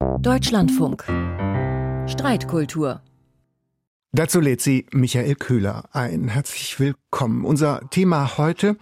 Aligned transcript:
Deutschlandfunk. 0.00 1.04
Streitkultur. 2.08 3.02
Dazu 4.12 4.40
lädt 4.40 4.62
sie 4.62 4.86
Michael 4.92 5.34
Köhler 5.34 5.90
ein. 5.92 6.28
Herzlich 6.28 6.80
willkommen. 6.80 7.44
Unser 7.44 7.88
Thema 7.90 8.38
heute 8.38 8.76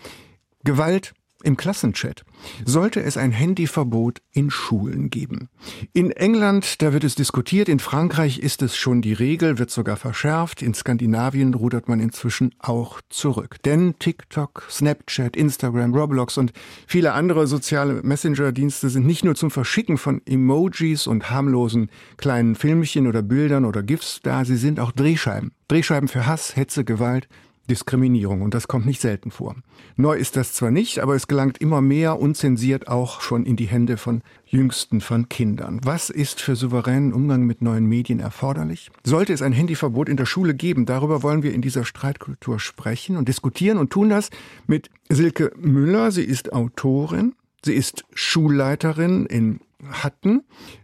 Gewalt 0.63 1.15
im 1.43 1.57
Klassenchat 1.57 2.25
sollte 2.65 3.01
es 3.01 3.17
ein 3.17 3.31
Handyverbot 3.31 4.21
in 4.33 4.51
Schulen 4.51 5.11
geben. 5.11 5.49
In 5.93 6.11
England, 6.11 6.83
da 6.83 6.93
wird 6.93 7.05
es 7.05 7.15
diskutiert, 7.15 7.69
in 7.69 7.79
Frankreich 7.79 8.39
ist 8.39 8.63
es 8.63 8.77
schon 8.77 9.03
die 9.03 9.13
Regel, 9.13 9.59
wird 9.59 9.71
sogar 9.71 9.97
verschärft, 9.97 10.63
in 10.63 10.75
Skandinavien 10.75 11.55
rudert 11.55 11.89
man 11.89 12.01
inzwischen 12.01 12.55
auch 12.59 13.01
zurück. 13.09 13.57
Denn 13.65 13.95
TikTok, 13.99 14.67
Snapchat, 14.69 15.37
Instagram, 15.37 15.95
Roblox 15.95 16.39
und 16.39 16.53
viele 16.87 17.13
andere 17.13 17.47
soziale 17.47 18.03
Messenger-Dienste 18.03 18.89
sind 18.89 19.07
nicht 19.07 19.25
nur 19.25 19.35
zum 19.35 19.51
Verschicken 19.51 19.99
von 19.99 20.23
Emojis 20.27 21.07
und 21.07 21.31
harmlosen 21.31 21.91
kleinen 22.17 22.57
Filmchen 22.57 23.07
oder 23.07 23.23
Bildern 23.23 23.65
oder 23.65 23.83
GIFs 23.83 24.21
da, 24.23 24.45
sie 24.45 24.57
sind 24.57 24.81
auch 24.81 24.93
Drehscheiben. 24.93 25.53
Drehscheiben 25.69 26.09
für 26.09 26.27
Hass, 26.27 26.57
Hetze, 26.57 26.85
Gewalt, 26.85 27.29
Diskriminierung 27.69 28.43
und 28.43 28.55
das 28.55 28.69
kommt 28.69 28.87
nicht 28.87 29.01
selten 29.01 29.31
vor. 29.31 29.57
Neu 29.97 30.17
ist 30.17 30.37
das 30.37 30.53
zwar 30.53 30.71
nicht, 30.71 30.99
aber 31.01 31.15
es 31.15 31.29
gelangt 31.29 31.59
immer 31.59 31.81
mehr 31.81 32.19
unzensiert 32.19 32.89
auch 32.89 33.21
schon 33.21 33.45
in 33.45 33.57
die 33.57 33.67
Hände 33.67 33.97
von 33.97 34.23
Jüngsten 34.47 35.01
von 35.01 35.29
Kindern. 35.29 35.81
Was 35.85 36.11
ist 36.11 36.41
für 36.41 36.57
souveränen 36.57 37.13
Umgang 37.13 37.45
mit 37.45 37.63
neuen 37.63 37.87
Medien 37.87 38.21
erforderlich? 38.21 38.91
Sollte 39.05 39.33
es 39.33 39.43
ein 39.43 39.53
Handyverbot 39.53 40.09
in 40.09 40.17
der 40.17 40.27
Schule 40.27 40.55
geben? 40.55 40.87
Darüber 40.87 41.23
wollen 41.23 41.43
wir 41.43 41.53
in 41.53 41.63
dieser 41.63 41.85
Streitkultur 41.85 42.59
sprechen 42.59 43.17
und 43.17 43.29
diskutieren 43.29 43.79
und 43.79 43.91
tun 43.91 44.09
das 44.09 44.31
mit 44.67 44.91
Silke 45.09 45.53
Müller. 45.57 46.11
Sie 46.11 46.25
ist 46.25 46.53
Autorin. 46.53 47.35
Sie 47.65 47.75
ist 47.75 48.05
Schulleiterin 48.15 49.27
in 49.27 49.61
hatten, 49.91 50.43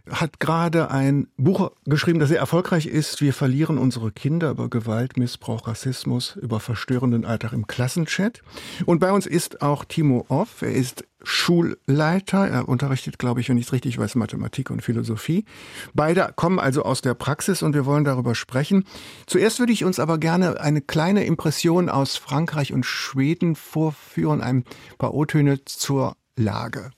hat 0.09 0.39
gerade 0.39 0.89
ein 0.89 1.27
Buch 1.37 1.71
geschrieben, 1.85 2.19
das 2.19 2.29
sehr 2.29 2.39
erfolgreich 2.39 2.85
ist. 2.85 3.21
Wir 3.21 3.33
verlieren 3.33 3.77
unsere 3.77 4.11
Kinder 4.11 4.51
über 4.51 4.69
Gewalt, 4.69 5.17
Missbrauch, 5.17 5.67
Rassismus, 5.67 6.35
über 6.37 6.59
verstörenden 6.59 7.25
Alltag 7.25 7.53
im 7.53 7.67
Klassenchat. 7.67 8.41
Und 8.85 8.99
bei 8.99 9.11
uns 9.11 9.25
ist 9.25 9.61
auch 9.61 9.83
Timo 9.83 10.25
Off. 10.29 10.61
Er 10.61 10.73
ist 10.73 11.05
Schulleiter. 11.23 12.47
Er 12.47 12.69
unterrichtet, 12.69 13.19
glaube 13.19 13.41
ich, 13.41 13.49
wenn 13.49 13.57
ich 13.57 13.65
es 13.65 13.73
richtig 13.73 13.97
weiß, 13.97 14.15
Mathematik 14.15 14.69
und 14.69 14.81
Philosophie. 14.81 15.43
Beide 15.93 16.31
kommen 16.35 16.59
also 16.59 16.83
aus 16.83 17.01
der 17.01 17.15
Praxis 17.15 17.63
und 17.63 17.73
wir 17.73 17.85
wollen 17.85 18.05
darüber 18.05 18.35
sprechen. 18.35 18.85
Zuerst 19.25 19.59
würde 19.59 19.73
ich 19.73 19.83
uns 19.83 19.99
aber 19.99 20.17
gerne 20.17 20.61
eine 20.61 20.81
kleine 20.81 21.25
Impression 21.25 21.89
aus 21.89 22.15
Frankreich 22.15 22.71
und 22.71 22.85
Schweden 22.85 23.55
vorführen, 23.55 24.41
ein 24.41 24.63
paar 24.97 25.13
O-Töne 25.13 25.65
zur 25.65 26.15
Lage. 26.37 26.91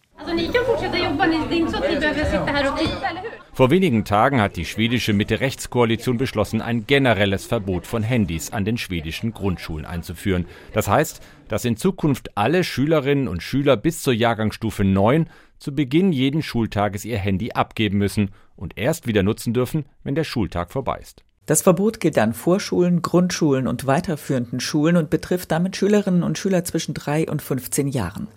Vor 3.54 3.72
wenigen 3.72 4.06
Tagen 4.06 4.42
hat 4.42 4.56
die 4.56 4.66
schwedische 4.66 5.14
Mitte-Rechts-Koalition 5.14 6.18
beschlossen, 6.18 6.62
ein 6.62 6.86
generelles 6.86 7.46
Verbot 7.46 7.88
von 7.88 8.04
Handys 8.04 8.52
an 8.52 8.66
den 8.66 8.78
schwedischen 8.78 9.34
Grundschulen 9.34 9.86
einzuführen. 9.86 10.46
Das 10.74 10.88
heißt, 10.88 11.22
dass 11.48 11.66
in 11.66 11.78
Zukunft 11.78 12.32
alle 12.36 12.64
Schülerinnen 12.64 13.28
und 13.28 13.44
Schüler 13.44 13.78
bis 13.78 14.02
zur 14.02 14.14
Jahrgangsstufe 14.14 14.84
9 14.84 15.30
zu 15.59 15.74
Beginn 15.74 16.12
jeden 16.12 16.44
Schultages 16.44 17.06
ihr 17.06 17.18
Handy 17.18 17.52
abgeben 17.52 17.98
müssen 17.98 18.31
und 18.56 18.78
erst 18.78 19.08
wieder 19.08 19.24
nutzen 19.24 19.54
dürfen, 19.54 19.86
wenn 20.04 20.16
der 20.16 20.24
Schultag 20.24 20.72
vorbei 20.72 21.00
ist. 21.02 21.24
Das 21.48 21.62
Verbot 21.62 22.02
gilt 22.02 22.18
an 22.18 22.34
Vorschulen, 22.34 23.02
Grundschulen 23.02 23.68
und 23.68 23.88
weiterführenden 23.88 24.59
Schulen 24.59 24.98
und 24.98 25.09
betrifft 25.09 25.50
damit 25.50 25.78
Schülerinnen 25.78 26.22
und 26.22 26.38
Schüler 26.38 26.66
zwischen 26.66 26.94
drei 26.94 27.26
und 27.26 27.42
15 27.42 27.88
Jahren. 27.88 28.28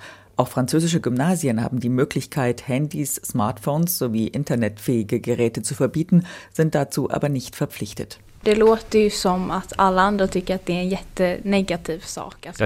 Auch 0.40 0.48
französische 0.48 1.02
Gymnasien 1.02 1.62
haben 1.62 1.80
die 1.80 1.90
Möglichkeit, 1.90 2.66
Handys, 2.66 3.16
Smartphones 3.16 3.98
sowie 3.98 4.26
internetfähige 4.26 5.20
Geräte 5.20 5.60
zu 5.60 5.74
verbieten, 5.74 6.24
sind 6.50 6.74
dazu 6.74 7.10
aber 7.10 7.28
nicht 7.28 7.56
verpflichtet. 7.56 8.20
Das 8.44 8.56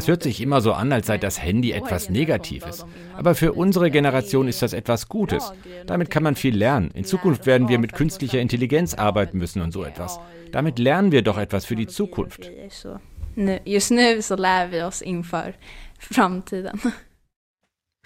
hört 0.06 0.22
sich 0.22 0.40
immer 0.40 0.60
so 0.60 0.72
an, 0.72 0.92
als 0.92 1.08
sei 1.08 1.18
das 1.18 1.42
Handy 1.42 1.72
etwas 1.72 2.10
Negatives. 2.10 2.86
Aber 3.16 3.34
für 3.34 3.52
unsere 3.54 3.90
Generation 3.90 4.46
ist 4.46 4.62
das 4.62 4.72
etwas 4.72 5.08
Gutes. 5.08 5.52
Damit 5.86 6.10
kann 6.10 6.22
man 6.22 6.36
viel 6.36 6.56
lernen. 6.56 6.92
In 6.94 7.04
Zukunft 7.04 7.44
werden 7.44 7.66
wir 7.68 7.80
mit 7.80 7.92
künstlicher 7.92 8.38
Intelligenz 8.38 8.94
arbeiten 8.94 9.38
müssen 9.38 9.60
und 9.60 9.72
so 9.72 9.82
etwas. 9.82 10.20
Damit 10.52 10.78
lernen 10.78 11.10
wir 11.10 11.22
doch 11.22 11.38
etwas 11.38 11.64
für 11.64 11.74
die 11.74 11.88
Zukunft. 11.88 12.48
Just 13.64 13.90
nu 13.90 14.22
så 14.22 14.36
lär 14.36 14.70
vi 14.70 14.80
oss 14.82 15.02
inför 15.02 15.54
framtiden. 15.98 16.80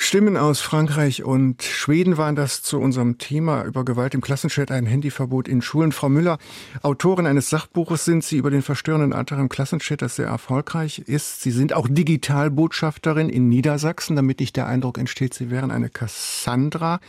Stimmen 0.00 0.36
aus 0.36 0.60
Frankreich 0.60 1.24
und 1.24 1.62
Schweden 1.64 2.16
waren 2.16 2.36
das 2.36 2.62
zu 2.62 2.78
unserem 2.78 3.18
Thema 3.18 3.64
über 3.64 3.84
Gewalt 3.84 4.14
im 4.14 4.20
Klassenchat, 4.20 4.70
ein 4.70 4.86
Handyverbot 4.86 5.48
in 5.48 5.60
Schulen. 5.60 5.90
Frau 5.90 6.08
Müller, 6.08 6.38
Autorin 6.82 7.26
eines 7.26 7.50
Sachbuches 7.50 8.04
sind 8.04 8.22
Sie 8.22 8.36
über 8.36 8.50
den 8.50 8.62
verstörenden 8.62 9.12
Alltag 9.12 9.40
im 9.40 9.48
Klassenchat, 9.48 10.00
das 10.00 10.16
sehr 10.16 10.28
erfolgreich 10.28 11.00
ist. 11.00 11.42
Sie 11.42 11.50
sind 11.50 11.72
auch 11.72 11.88
Digitalbotschafterin 11.90 13.28
in 13.28 13.48
Niedersachsen, 13.48 14.14
damit 14.14 14.38
nicht 14.38 14.56
der 14.56 14.68
Eindruck 14.68 14.98
entsteht, 14.98 15.34
Sie 15.34 15.50
wären 15.50 15.72
eine 15.72 15.90
Cassandra. 15.90 17.00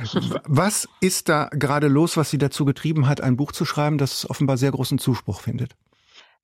Was 0.46 0.88
ist 1.00 1.28
da 1.28 1.50
gerade 1.52 1.88
los, 1.88 2.16
was 2.16 2.30
Sie 2.30 2.38
dazu 2.38 2.64
getrieben 2.64 3.08
hat, 3.08 3.20
ein 3.20 3.36
Buch 3.36 3.52
zu 3.52 3.64
schreiben, 3.64 3.98
das 3.98 4.28
offenbar 4.30 4.56
sehr 4.56 4.70
großen 4.70 4.98
Zuspruch 4.98 5.40
findet? 5.40 5.74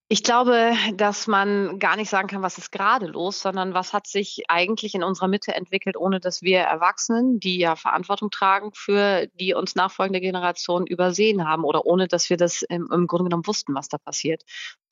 Ich 0.08 0.22
glaube, 0.22 0.74
dass 0.94 1.26
man 1.26 1.78
gar 1.78 1.96
nicht 1.96 2.10
sagen 2.10 2.28
kann, 2.28 2.42
was 2.42 2.58
ist 2.58 2.70
gerade 2.70 3.06
los, 3.06 3.40
sondern 3.40 3.72
was 3.72 3.94
hat 3.94 4.06
sich 4.06 4.42
eigentlich 4.48 4.94
in 4.94 5.02
unserer 5.02 5.26
Mitte 5.26 5.54
entwickelt, 5.54 5.96
ohne 5.96 6.20
dass 6.20 6.42
wir 6.42 6.58
Erwachsenen, 6.58 7.40
die 7.40 7.58
ja 7.58 7.76
Verantwortung 7.76 8.30
tragen 8.30 8.72
für 8.74 9.26
die 9.40 9.54
uns 9.54 9.74
nachfolgende 9.74 10.20
Generation 10.20 10.86
übersehen 10.86 11.48
haben 11.48 11.64
oder 11.64 11.86
ohne 11.86 12.08
dass 12.08 12.28
wir 12.28 12.36
das 12.36 12.60
im, 12.60 12.90
im 12.92 13.06
Grunde 13.06 13.24
genommen 13.24 13.46
wussten, 13.46 13.74
was 13.74 13.88
da 13.88 13.96
passiert. 13.96 14.42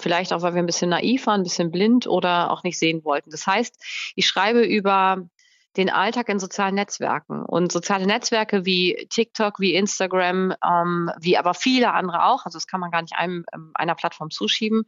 Vielleicht 0.00 0.32
auch, 0.32 0.41
weil 0.41 0.54
wir 0.54 0.62
ein 0.62 0.66
bisschen 0.66 0.88
naiv 0.88 1.26
waren, 1.26 1.43
ein 1.43 1.44
bisschen 1.44 1.70
blind 1.70 2.06
oder 2.06 2.50
auch 2.50 2.62
nicht 2.62 2.78
sehen 2.78 3.04
wollten. 3.04 3.28
Das 3.31 3.47
heißt, 3.47 3.76
ich 4.16 4.26
schreibe 4.26 4.62
über 4.62 5.28
den 5.76 5.91
Alltag 5.91 6.28
in 6.28 6.38
sozialen 6.38 6.75
Netzwerken. 6.75 7.44
Und 7.44 7.70
soziale 7.70 8.06
Netzwerke 8.06 8.64
wie 8.64 9.06
TikTok, 9.10 9.60
wie 9.60 9.75
Instagram, 9.75 10.54
ähm, 10.64 11.10
wie 11.20 11.36
aber 11.36 11.54
viele 11.54 11.92
andere 11.92 12.25
auch, 12.25 12.44
also 12.44 12.56
das 12.56 12.66
kann 12.66 12.81
man 12.81 12.91
gar 12.91 13.03
nicht 13.03 13.14
einem, 13.16 13.44
ähm, 13.54 13.70
einer 13.75 13.94
Plattform 13.94 14.31
zuschieben, 14.31 14.84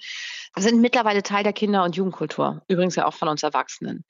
sind 0.56 0.80
mittlerweile 0.80 1.22
Teil 1.22 1.44
der 1.44 1.52
Kinder- 1.52 1.84
und 1.84 1.96
Jugendkultur. 1.96 2.62
Übrigens 2.68 2.96
ja 2.96 3.06
auch 3.06 3.14
von 3.14 3.28
uns 3.28 3.42
Erwachsenen. 3.42 4.04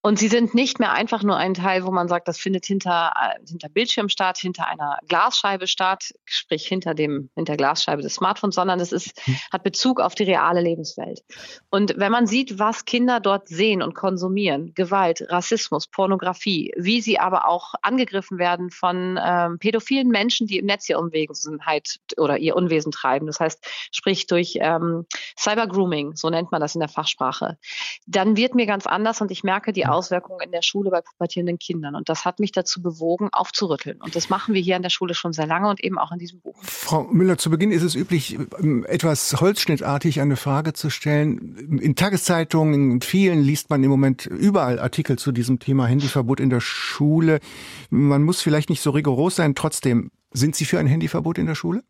Und 0.00 0.18
sie 0.18 0.28
sind 0.28 0.54
nicht 0.54 0.80
mehr 0.80 0.92
einfach 0.92 1.22
nur 1.22 1.36
ein 1.36 1.54
Teil, 1.54 1.84
wo 1.84 1.90
man 1.90 2.08
sagt, 2.08 2.26
das 2.28 2.38
findet 2.38 2.64
hinter, 2.64 3.12
äh, 3.20 3.46
hinter 3.46 3.68
Bildschirm 3.68 4.08
statt, 4.08 4.38
hinter 4.38 4.66
einer 4.66 4.98
Glasscheibe 5.06 5.66
statt, 5.66 6.12
sprich 6.24 6.66
hinter 6.66 6.94
dem, 6.94 7.30
hinter 7.34 7.56
Glasscheibe 7.56 8.02
des 8.02 8.14
Smartphones, 8.14 8.54
sondern 8.54 8.80
es 8.80 8.92
ist, 8.92 9.12
hm. 9.24 9.36
hat 9.52 9.62
Bezug 9.62 10.00
auf 10.00 10.14
die 10.14 10.24
reale 10.24 10.62
Lebenswelt. 10.62 11.22
Und 11.70 11.94
wenn 11.98 12.12
man 12.12 12.26
sieht, 12.26 12.58
was 12.58 12.84
Kinder 12.84 13.20
dort 13.20 13.48
sehen 13.48 13.82
und 13.82 13.94
konsumieren, 13.94 14.72
Gewalt, 14.74 15.26
Rassismus, 15.28 15.86
Pornografie, 15.86 16.13
Pornografie, 16.14 16.72
wie 16.76 17.00
sie 17.00 17.18
aber 17.18 17.48
auch 17.48 17.74
angegriffen 17.82 18.38
werden 18.38 18.70
von 18.70 19.18
ähm, 19.22 19.58
pädophilen 19.58 20.08
Menschen, 20.08 20.46
die 20.46 20.58
im 20.58 20.66
Netz 20.66 20.88
ihr 20.88 20.98
Unwesenheit 20.98 21.98
oder 22.16 22.38
ihr 22.38 22.56
Unwesen 22.56 22.92
treiben. 22.92 23.26
Das 23.26 23.40
heißt, 23.40 23.66
sprich 23.90 24.26
durch 24.26 24.58
ähm, 24.60 25.06
Cybergrooming, 25.36 26.14
so 26.14 26.30
nennt 26.30 26.52
man 26.52 26.60
das 26.60 26.74
in 26.74 26.80
der 26.80 26.88
Fachsprache. 26.88 27.58
Dann 28.06 28.36
wird 28.36 28.54
mir 28.54 28.66
ganz 28.66 28.86
anders 28.86 29.20
und 29.20 29.30
ich 29.30 29.42
merke 29.42 29.72
die 29.72 29.86
Auswirkungen 29.86 30.40
in 30.44 30.52
der 30.52 30.62
Schule 30.62 30.90
bei 30.90 31.00
pubertierenden 31.00 31.58
Kindern. 31.58 31.94
Und 31.96 32.08
das 32.08 32.24
hat 32.24 32.38
mich 32.38 32.52
dazu 32.52 32.80
bewogen, 32.80 33.28
aufzurütteln. 33.32 34.00
Und 34.00 34.14
das 34.14 34.28
machen 34.28 34.54
wir 34.54 34.60
hier 34.60 34.76
an 34.76 34.82
der 34.82 34.90
Schule 34.90 35.14
schon 35.14 35.32
sehr 35.32 35.46
lange 35.46 35.68
und 35.68 35.82
eben 35.82 35.98
auch 35.98 36.12
in 36.12 36.18
diesem 36.18 36.40
Buch. 36.40 36.56
Frau 36.62 37.04
Müller, 37.04 37.38
zu 37.38 37.50
Beginn 37.50 37.72
ist 37.72 37.82
es 37.82 37.94
üblich, 37.94 38.38
ähm, 38.58 38.84
etwas 38.88 39.40
holzschnittartig 39.40 40.20
eine 40.20 40.36
Frage 40.36 40.74
zu 40.74 40.90
stellen. 40.90 41.80
In 41.80 41.96
Tageszeitungen, 41.96 42.92
in 42.92 43.00
vielen 43.00 43.42
liest 43.42 43.70
man 43.70 43.82
im 43.82 43.90
Moment 43.90 44.26
überall 44.26 44.78
Artikel 44.78 45.18
zu 45.18 45.32
diesem 45.32 45.58
Thema 45.58 45.86
Handy 45.86 46.03
Handyverbot 46.04 46.38
in 46.40 46.50
der 46.50 46.60
Schule. 46.60 47.40
Man 47.88 48.22
muss 48.22 48.42
vielleicht 48.42 48.68
nicht 48.68 48.82
so 48.82 48.90
rigoros 48.90 49.36
sein. 49.36 49.54
Trotzdem, 49.54 50.10
sind 50.32 50.54
Sie 50.54 50.66
für 50.66 50.78
ein 50.78 50.86
Handyverbot 50.86 51.38
in 51.38 51.46
der 51.46 51.54
Schule? 51.54 51.82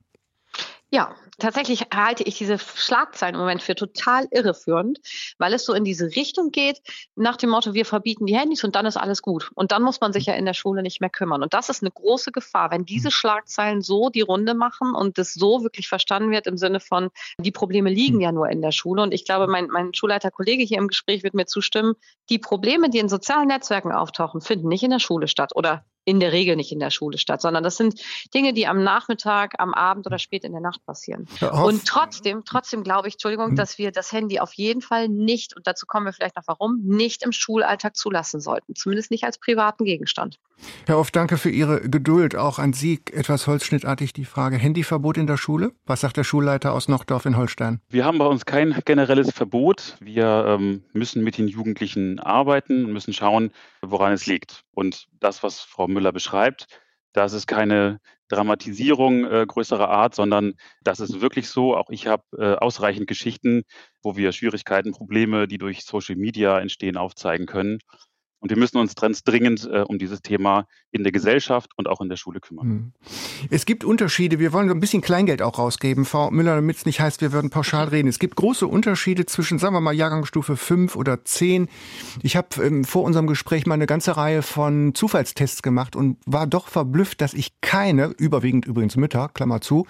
Ja, 0.90 1.14
tatsächlich 1.38 1.86
halte 1.94 2.22
ich 2.22 2.38
diese 2.38 2.58
Schlagzeilen 2.58 3.34
im 3.34 3.40
Moment 3.40 3.62
für 3.62 3.74
total 3.74 4.26
irreführend, 4.30 5.00
weil 5.38 5.52
es 5.54 5.64
so 5.64 5.72
in 5.72 5.84
diese 5.84 6.06
Richtung 6.16 6.50
geht, 6.50 6.80
nach 7.16 7.36
dem 7.36 7.50
Motto, 7.50 7.74
wir 7.74 7.84
verbieten 7.84 8.26
die 8.26 8.36
Handys 8.36 8.64
und 8.64 8.74
dann 8.74 8.86
ist 8.86 8.96
alles 8.96 9.22
gut. 9.22 9.50
Und 9.54 9.72
dann 9.72 9.82
muss 9.82 10.00
man 10.00 10.12
sich 10.12 10.26
ja 10.26 10.34
in 10.34 10.44
der 10.44 10.54
Schule 10.54 10.82
nicht 10.82 11.00
mehr 11.00 11.10
kümmern. 11.10 11.42
Und 11.42 11.54
das 11.54 11.68
ist 11.68 11.82
eine 11.82 11.90
große 11.90 12.32
Gefahr, 12.32 12.70
wenn 12.70 12.84
diese 12.84 13.08
hm. 13.08 13.12
Schlagzeilen 13.12 13.82
so 13.82 14.10
die 14.10 14.20
Runde 14.20 14.54
machen 14.54 14.94
und 14.94 15.18
das 15.18 15.34
so 15.34 15.62
wirklich 15.62 15.88
verstanden 15.88 16.30
wird 16.30 16.46
im 16.46 16.56
Sinne 16.56 16.80
von, 16.80 17.10
die 17.38 17.52
Probleme 17.52 17.90
liegen 17.90 18.14
hm. 18.14 18.20
ja 18.20 18.32
nur 18.32 18.48
in 18.48 18.62
der 18.62 18.72
Schule. 18.72 19.02
Und 19.02 19.12
ich 19.12 19.24
glaube, 19.24 19.46
mein, 19.46 19.68
mein 19.68 19.94
Schulleiterkollege 19.94 20.62
hier 20.62 20.78
im 20.78 20.88
Gespräch 20.88 21.22
wird 21.22 21.34
mir 21.34 21.46
zustimmen, 21.46 21.94
die 22.28 22.38
Probleme, 22.38 22.90
die 22.90 22.98
in 22.98 23.08
sozialen 23.08 23.48
Netzwerken 23.48 23.92
auftauchen, 23.92 24.40
finden 24.40 24.68
nicht 24.68 24.82
in 24.82 24.90
der 24.90 24.98
Schule 24.98 25.28
statt 25.28 25.52
oder 25.54 25.84
in 26.04 26.20
der 26.20 26.32
Regel 26.32 26.56
nicht 26.56 26.72
in 26.72 26.80
der 26.80 26.90
Schule 26.90 27.18
statt, 27.18 27.40
sondern 27.40 27.64
das 27.64 27.76
sind 27.76 28.00
Dinge, 28.34 28.52
die 28.52 28.66
am 28.66 28.82
Nachmittag, 28.82 29.54
am 29.58 29.74
Abend 29.74 30.06
oder 30.06 30.18
spät 30.18 30.44
in 30.44 30.52
der 30.52 30.60
Nacht 30.60 30.84
passieren. 30.84 31.26
Und 31.40 31.86
trotzdem, 31.86 32.42
trotzdem 32.44 32.82
glaube 32.82 33.08
ich, 33.08 33.14
Entschuldigung, 33.14 33.50
hm. 33.50 33.56
dass 33.56 33.78
wir 33.78 33.92
das 33.92 34.12
Handy 34.12 34.40
auf 34.40 34.52
jeden 34.54 34.82
Fall 34.82 35.08
nicht, 35.08 35.56
und 35.56 35.66
dazu 35.66 35.86
kommen 35.86 36.06
wir 36.06 36.12
vielleicht 36.12 36.36
noch 36.36 36.44
warum, 36.46 36.80
nicht 36.84 37.22
im 37.24 37.32
Schulalltag 37.32 37.96
zulassen 37.96 38.40
sollten. 38.40 38.74
Zumindest 38.74 39.10
nicht 39.10 39.24
als 39.24 39.38
privaten 39.38 39.84
Gegenstand. 39.84 40.38
Herr 40.86 40.98
Off, 40.98 41.10
danke 41.10 41.36
für 41.38 41.50
Ihre 41.50 41.88
Geduld. 41.88 42.36
Auch 42.36 42.58
an 42.58 42.72
Sie 42.72 43.00
etwas 43.12 43.46
holzschnittartig 43.46 44.12
die 44.12 44.24
Frage. 44.24 44.56
Handyverbot 44.56 45.16
in 45.16 45.26
der 45.26 45.36
Schule? 45.36 45.72
Was 45.86 46.00
sagt 46.00 46.16
der 46.16 46.24
Schulleiter 46.24 46.72
aus 46.72 46.88
Nochdorf 46.88 47.26
in 47.26 47.36
Holstein? 47.36 47.80
Wir 47.88 48.04
haben 48.04 48.18
bei 48.18 48.26
uns 48.26 48.44
kein 48.46 48.78
generelles 48.84 49.30
Verbot. 49.32 49.96
Wir 50.00 50.44
ähm, 50.48 50.84
müssen 50.92 51.24
mit 51.24 51.38
den 51.38 51.48
Jugendlichen 51.48 52.20
arbeiten 52.20 52.84
und 52.84 52.92
müssen 52.92 53.12
schauen, 53.12 53.50
woran 53.90 54.12
es 54.12 54.26
liegt. 54.26 54.62
Und 54.72 55.06
das, 55.20 55.42
was 55.42 55.60
Frau 55.60 55.88
Müller 55.88 56.12
beschreibt, 56.12 56.66
das 57.12 57.32
ist 57.32 57.46
keine 57.46 58.00
Dramatisierung 58.28 59.24
äh, 59.24 59.46
größerer 59.46 59.88
Art, 59.88 60.14
sondern 60.14 60.54
das 60.82 61.00
ist 61.00 61.20
wirklich 61.20 61.48
so. 61.48 61.76
Auch 61.76 61.90
ich 61.90 62.06
habe 62.06 62.24
äh, 62.36 62.56
ausreichend 62.56 63.06
Geschichten, 63.06 63.62
wo 64.02 64.16
wir 64.16 64.32
Schwierigkeiten, 64.32 64.92
Probleme, 64.92 65.46
die 65.46 65.58
durch 65.58 65.84
Social 65.84 66.16
Media 66.16 66.58
entstehen, 66.58 66.96
aufzeigen 66.96 67.46
können. 67.46 67.78
Und 68.44 68.50
wir 68.50 68.58
müssen 68.58 68.76
uns 68.76 68.94
ganz 68.94 69.24
dringend 69.24 69.66
äh, 69.72 69.84
um 69.88 69.98
dieses 69.98 70.20
Thema 70.20 70.66
in 70.90 71.02
der 71.02 71.12
Gesellschaft 71.12 71.70
und 71.78 71.88
auch 71.88 72.02
in 72.02 72.10
der 72.10 72.16
Schule 72.16 72.40
kümmern. 72.40 72.66
Hm. 72.66 72.92
Es 73.48 73.64
gibt 73.64 73.84
Unterschiede. 73.84 74.38
Wir 74.38 74.52
wollen 74.52 74.68
so 74.68 74.74
ein 74.74 74.80
bisschen 74.80 75.00
Kleingeld 75.00 75.40
auch 75.40 75.58
rausgeben, 75.58 76.04
Frau 76.04 76.30
Müller, 76.30 76.54
damit 76.54 76.76
es 76.76 76.84
nicht 76.84 77.00
heißt, 77.00 77.22
wir 77.22 77.32
würden 77.32 77.48
pauschal 77.48 77.88
reden. 77.88 78.06
Es 78.06 78.18
gibt 78.18 78.36
große 78.36 78.66
Unterschiede 78.66 79.24
zwischen, 79.24 79.58
sagen 79.58 79.74
wir 79.74 79.80
mal, 79.80 79.94
Jahrgangsstufe 79.94 80.58
5 80.58 80.94
oder 80.94 81.24
10. 81.24 81.70
Ich 82.22 82.36
habe 82.36 82.62
ähm, 82.62 82.84
vor 82.84 83.04
unserem 83.04 83.28
Gespräch 83.28 83.64
mal 83.64 83.76
eine 83.76 83.86
ganze 83.86 84.14
Reihe 84.18 84.42
von 84.42 84.94
Zufallstests 84.94 85.62
gemacht 85.62 85.96
und 85.96 86.18
war 86.26 86.46
doch 86.46 86.68
verblüfft, 86.68 87.22
dass 87.22 87.32
ich 87.32 87.62
keine, 87.62 88.08
überwiegend 88.18 88.66
übrigens 88.66 88.96
Mütter, 88.96 89.30
Klammer 89.32 89.62
zu, 89.62 89.86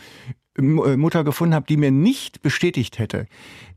Mutter 0.56 1.24
gefunden 1.24 1.54
habe, 1.54 1.66
die 1.66 1.76
mir 1.76 1.90
nicht 1.90 2.42
bestätigt 2.42 2.98
hätte, 2.98 3.26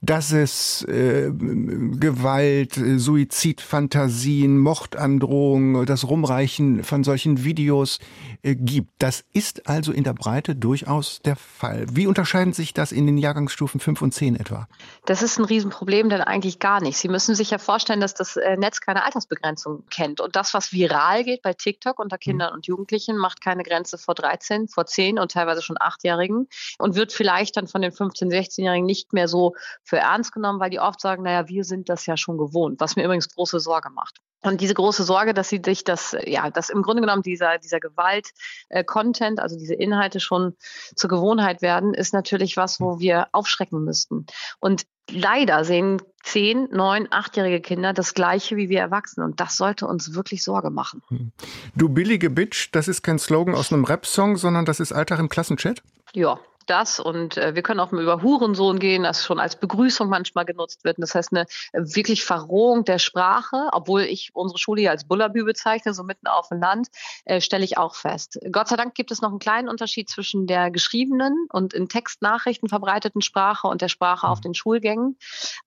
dass 0.02 0.32
es 0.32 0.84
äh, 0.84 1.32
Gewalt, 1.32 2.78
äh, 2.78 3.00
Suizidfantasien, 3.00 4.60
Mordandrohungen, 4.60 5.88
das 5.88 6.08
Rumreichen 6.08 6.84
von 6.84 7.04
solchen 7.04 7.44
Videos 7.44 8.00
äh, 8.44 8.56
gibt. 8.56 8.92
Das 9.00 9.24
ist 9.34 9.68
also 9.68 9.92
in 9.92 10.04
der 10.04 10.14
Breite 10.14 10.56
durchaus 10.56 11.20
der 11.24 11.36
Fall. 11.36 11.88
Wie 11.92 12.06
unterscheiden 12.06 12.54
sich 12.54 12.74
das 12.74 12.92
in 12.92 13.08
den 13.08 13.18
Jahrgangsstufen 13.18 13.80
5 13.80 14.02
und 14.04 14.14
10 14.14 14.36
etwa? 14.36 14.68
Das 15.06 15.24
ist 15.24 15.40
ein 15.40 15.46
Riesenproblem, 15.46 16.10
denn 16.10 16.22
eigentlich 16.22 16.60
gar 16.60 16.82
nicht. 16.82 16.98
Sie 16.98 17.10
müssen 17.10 17.34
sich 17.34 17.50
ja 17.50 17.58
vorstellen, 17.58 18.02
dass 18.02 18.14
das 18.14 18.38
äh, 18.38 18.56
Netz 18.56 18.82
keine 18.82 19.04
Altersbegrenzung 19.04 19.84
kennt. 19.90 20.22
Und 20.22 20.36
das, 20.36 20.54
was 20.54 20.72
viral 20.72 21.24
geht 21.24 21.42
bei 21.42 21.54
TikTok 21.54 21.98
unter 21.98 22.20
Kindern 22.20 22.52
mhm. 22.52 22.58
und 22.58 22.68
Jugendlichen, 22.68 23.18
macht 23.18 23.42
keine 23.42 23.64
Grenze 23.64 23.98
vor 23.98 24.14
13, 24.14 24.68
vor 24.68 24.86
10 24.86 25.18
und 25.18 25.32
teilweise 25.32 25.64
schon 25.64 25.78
8-Jährigen 25.78 26.48
und 26.80 26.96
wird 26.96 27.14
vielleicht 27.14 27.58
dann 27.58 27.68
von 27.68 27.82
den 27.82 27.92
15-, 27.92 28.32
16-Jährigen 28.32 28.86
nicht 28.86 29.14
mehr 29.14 29.28
so 29.28 29.56
für 29.84 29.98
ernst 29.98 30.32
genommen, 30.32 30.60
weil 30.60 30.70
die 30.70 30.80
oft 30.80 31.02
sagen, 31.02 31.24
naja, 31.24 31.48
wir 31.48 31.64
sind 31.64 31.90
das 31.90 32.06
ja 32.06 32.18
schon 32.18 32.38
gewohnt, 32.38 32.80
was 32.80 32.96
mir 32.96 33.04
übrigens 33.06 33.30
große 33.30 33.60
Sorge 33.60 33.90
macht. 33.90 34.20
Und 34.44 34.62
diese 34.62 34.76
große 34.76 35.04
Sorge, 35.04 35.34
dass 35.34 35.50
sie 35.50 35.62
sich 35.64 35.84
das, 35.84 36.16
ja, 36.26 36.50
dass 36.52 36.70
im 36.70 36.84
Grunde 36.84 37.02
genommen 37.02 37.24
dieser, 37.24 37.58
dieser 37.58 37.80
Gewalt-Content, 37.80 39.40
äh, 39.40 39.42
also 39.42 39.58
diese 39.58 39.74
Inhalte 39.74 40.20
schon 40.20 40.56
zur 40.96 41.10
Gewohnheit 41.10 41.62
werden, 41.62 41.94
ist 41.94 42.14
natürlich 42.14 42.56
was, 42.56 42.80
wo 42.80 43.00
wir 43.00 43.28
aufschrecken 43.32 43.84
müssten. 43.84 44.28
Und 44.60 44.84
leider 45.10 45.64
sehen 45.64 46.02
zehn, 46.24 46.68
neun, 46.72 47.08
achtjährige 47.10 47.62
Kinder 47.62 47.94
das 47.94 48.14
Gleiche 48.14 48.58
wie 48.58 48.70
wir 48.70 48.80
Erwachsene. 48.80 49.26
Und 49.26 49.40
das 49.40 49.58
sollte 49.58 49.88
uns 49.88 50.14
wirklich 50.14 50.44
Sorge 50.44 50.70
machen. 50.70 51.02
Hm. 51.08 51.32
Du 51.76 51.90
billige 51.90 52.30
Bitch, 52.30 52.70
das 52.74 52.88
ist 52.88 53.02
kein 53.02 53.18
Slogan 53.18 53.56
aus 53.56 53.74
einem 53.74 53.86
Rap-Song, 53.86 54.38
sondern 54.38 54.66
das 54.66 54.80
ist 54.80 54.92
Alltag 54.92 55.20
im 55.20 55.30
Klassenchat? 55.30 55.82
Ja, 56.14 56.40
das 56.70 57.00
und 57.00 57.38
äh, 57.38 57.56
wir 57.56 57.64
können 57.64 57.80
auch 57.80 57.92
mal 57.92 58.02
über 58.02 58.22
Hurensohn 58.22 58.80
gehen, 58.80 59.04
das 59.04 59.26
schon 59.26 59.40
als 59.40 59.56
Begrüßung 59.56 60.10
manchmal 60.10 60.46
genutzt 60.46 60.84
wird. 60.84 60.98
Und 60.98 61.02
das 61.02 61.16
heißt 61.16 61.32
eine 61.32 61.46
äh, 61.74 61.82
wirklich 61.82 62.24
Verrohung 62.24 62.86
der 62.86 63.00
Sprache, 63.00 63.70
obwohl 63.72 64.02
ich 64.02 64.32
unsere 64.34 64.60
Schule 64.60 64.82
hier 64.82 64.92
als 64.92 65.06
Bullabü 65.06 65.44
bezeichne, 65.44 65.94
so 65.94 66.04
mitten 66.04 66.28
auf 66.28 66.50
dem 66.50 66.60
Land, 66.60 66.88
äh, 67.26 67.42
stelle 67.42 67.64
ich 67.64 67.78
auch 67.78 67.96
fest. 67.96 68.40
Gott 68.52 68.68
sei 68.68 68.76
Dank 68.76 68.96
gibt 68.96 69.12
es 69.12 69.22
noch 69.22 69.30
einen 69.30 69.40
kleinen 69.40 69.70
Unterschied 69.70 70.10
zwischen 70.10 70.48
der 70.48 70.72
geschriebenen 70.72 71.48
und 71.52 71.74
in 71.74 71.90
Textnachrichten 71.90 72.70
verbreiteten 72.70 73.22
Sprache 73.22 73.68
und 73.68 73.82
der 73.82 73.90
Sprache 73.90 74.28
auf 74.28 74.40
mhm. 74.40 74.44
den 74.44 74.54
Schulgängen. 74.54 75.18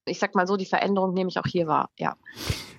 Ich 0.04 0.18
sag 0.18 0.34
mal 0.34 0.46
so, 0.46 0.56
die 0.56 0.66
Veränderung 0.66 1.14
nehme 1.14 1.30
ich 1.30 1.38
auch 1.38 1.46
hier 1.46 1.66
wahr, 1.66 1.90
ja. 1.98 2.16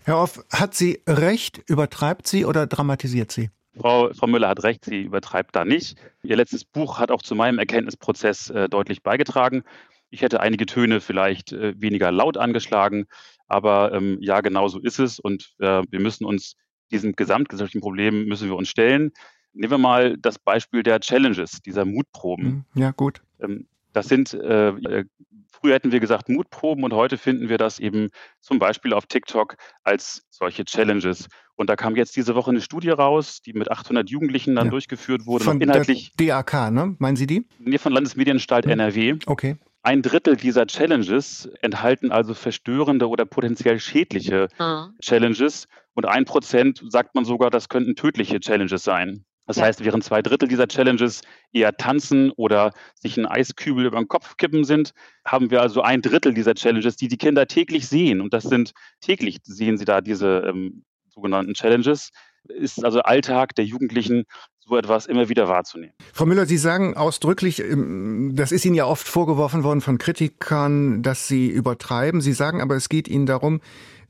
Herr 0.03 0.17
Off, 0.17 0.43
hat 0.51 0.73
sie 0.73 1.03
recht, 1.07 1.61
übertreibt 1.67 2.27
sie 2.27 2.45
oder 2.45 2.65
dramatisiert 2.65 3.31
sie? 3.31 3.51
Frau, 3.79 4.11
Frau 4.13 4.27
Müller 4.27 4.49
hat 4.49 4.63
recht, 4.63 4.85
sie 4.85 5.01
übertreibt 5.03 5.55
da 5.55 5.65
nicht. 5.65 5.97
Ihr 6.23 6.35
letztes 6.35 6.65
Buch 6.65 6.99
hat 6.99 7.11
auch 7.11 7.21
zu 7.21 7.35
meinem 7.35 7.59
Erkenntnisprozess 7.59 8.49
äh, 8.49 8.69
deutlich 8.69 9.01
beigetragen. 9.01 9.63
Ich 10.09 10.21
hätte 10.21 10.41
einige 10.41 10.65
Töne 10.65 10.99
vielleicht 10.99 11.53
äh, 11.53 11.73
weniger 11.79 12.11
laut 12.11 12.37
angeschlagen, 12.37 13.05
aber 13.47 13.93
ähm, 13.93 14.17
ja, 14.19 14.41
genau 14.41 14.67
so 14.67 14.79
ist 14.79 14.99
es 14.99 15.19
und 15.19 15.53
äh, 15.59 15.83
wir 15.89 15.99
müssen 15.99 16.25
uns 16.25 16.55
diesem 16.91 17.13
gesamtgesellschaftlichen 17.15 17.81
Problem 17.81 18.25
müssen 18.25 18.49
wir 18.49 18.57
uns 18.57 18.67
stellen. 18.67 19.11
Nehmen 19.53 19.71
wir 19.71 19.77
mal 19.77 20.17
das 20.17 20.37
Beispiel 20.37 20.83
der 20.83 20.99
Challenges, 20.99 21.61
dieser 21.61 21.85
Mutproben. 21.85 22.65
Hm, 22.73 22.81
ja, 22.81 22.91
gut. 22.91 23.21
Ähm, 23.39 23.67
das 23.93 24.07
sind, 24.07 24.33
äh, 24.33 24.69
äh, 24.69 25.05
früher 25.51 25.75
hätten 25.75 25.91
wir 25.91 25.99
gesagt 25.99 26.29
Mutproben 26.29 26.83
und 26.83 26.93
heute 26.93 27.17
finden 27.17 27.49
wir 27.49 27.57
das 27.57 27.79
eben 27.79 28.09
zum 28.39 28.59
Beispiel 28.59 28.93
auf 28.93 29.05
TikTok 29.05 29.55
als 29.83 30.25
solche 30.29 30.65
Challenges. 30.65 31.27
Und 31.55 31.69
da 31.69 31.75
kam 31.75 31.95
jetzt 31.95 32.15
diese 32.15 32.35
Woche 32.35 32.51
eine 32.51 32.61
Studie 32.61 32.89
raus, 32.89 33.41
die 33.41 33.53
mit 33.53 33.69
800 33.69 34.09
Jugendlichen 34.09 34.55
dann 34.55 34.65
ja. 34.65 34.71
durchgeführt 34.71 35.25
wurde. 35.25 35.43
Von 35.43 35.61
inhaltlich, 35.61 36.13
der 36.19 36.43
DAK, 36.43 36.71
ne? 36.71 36.95
Meinen 36.97 37.15
Sie 37.15 37.27
die? 37.27 37.47
Nee, 37.59 37.77
von 37.77 37.93
Landesmedienanstalt 37.93 38.65
hm. 38.65 38.71
NRW. 38.71 39.15
Okay. 39.25 39.57
Ein 39.83 40.03
Drittel 40.03 40.35
dieser 40.35 40.67
Challenges 40.67 41.49
enthalten 41.61 42.11
also 42.11 42.35
verstörende 42.35 43.09
oder 43.09 43.25
potenziell 43.25 43.79
schädliche 43.79 44.47
mhm. 44.59 44.95
Challenges. 45.01 45.67
Und 45.93 46.05
ein 46.05 46.25
Prozent 46.25 46.83
sagt 46.87 47.15
man 47.15 47.25
sogar, 47.25 47.49
das 47.49 47.67
könnten 47.67 47.95
tödliche 47.95 48.39
Challenges 48.39 48.83
sein. 48.83 49.25
Das 49.51 49.57
ja. 49.57 49.65
heißt, 49.65 49.83
während 49.83 50.05
zwei 50.05 50.21
Drittel 50.21 50.47
dieser 50.47 50.65
Challenges 50.65 51.19
eher 51.51 51.75
tanzen 51.75 52.31
oder 52.31 52.71
sich 52.95 53.17
ein 53.17 53.25
Eiskübel 53.25 53.85
über 53.85 53.97
den 53.97 54.07
Kopf 54.07 54.37
kippen 54.37 54.63
sind, 54.63 54.93
haben 55.25 55.51
wir 55.51 55.61
also 55.61 55.81
ein 55.81 56.01
Drittel 56.01 56.33
dieser 56.33 56.53
Challenges, 56.55 56.95
die 56.95 57.09
die 57.09 57.17
Kinder 57.17 57.45
täglich 57.47 57.85
sehen. 57.85 58.21
Und 58.21 58.33
das 58.33 58.43
sind 58.43 58.71
täglich 59.01 59.39
sehen 59.43 59.77
sie 59.77 59.83
da 59.83 59.99
diese 59.99 60.45
ähm, 60.47 60.85
sogenannten 61.09 61.53
Challenges. 61.53 62.11
Ist 62.47 62.81
also 62.85 63.01
Alltag 63.01 63.53
der 63.55 63.65
Jugendlichen, 63.65 64.23
so 64.61 64.77
etwas 64.77 65.05
immer 65.05 65.27
wieder 65.27 65.49
wahrzunehmen. 65.49 65.93
Frau 66.13 66.25
Müller, 66.25 66.45
Sie 66.45 66.57
sagen 66.57 66.95
ausdrücklich, 66.95 67.59
ähm, 67.59 68.31
das 68.35 68.53
ist 68.53 68.63
Ihnen 68.63 68.75
ja 68.75 68.85
oft 68.85 69.05
vorgeworfen 69.05 69.65
worden 69.65 69.81
von 69.81 69.97
Kritikern, 69.97 71.03
dass 71.03 71.27
Sie 71.27 71.49
übertreiben. 71.49 72.21
Sie 72.21 72.31
sagen 72.31 72.61
aber, 72.61 72.75
es 72.77 72.87
geht 72.87 73.09
Ihnen 73.09 73.25
darum, 73.25 73.59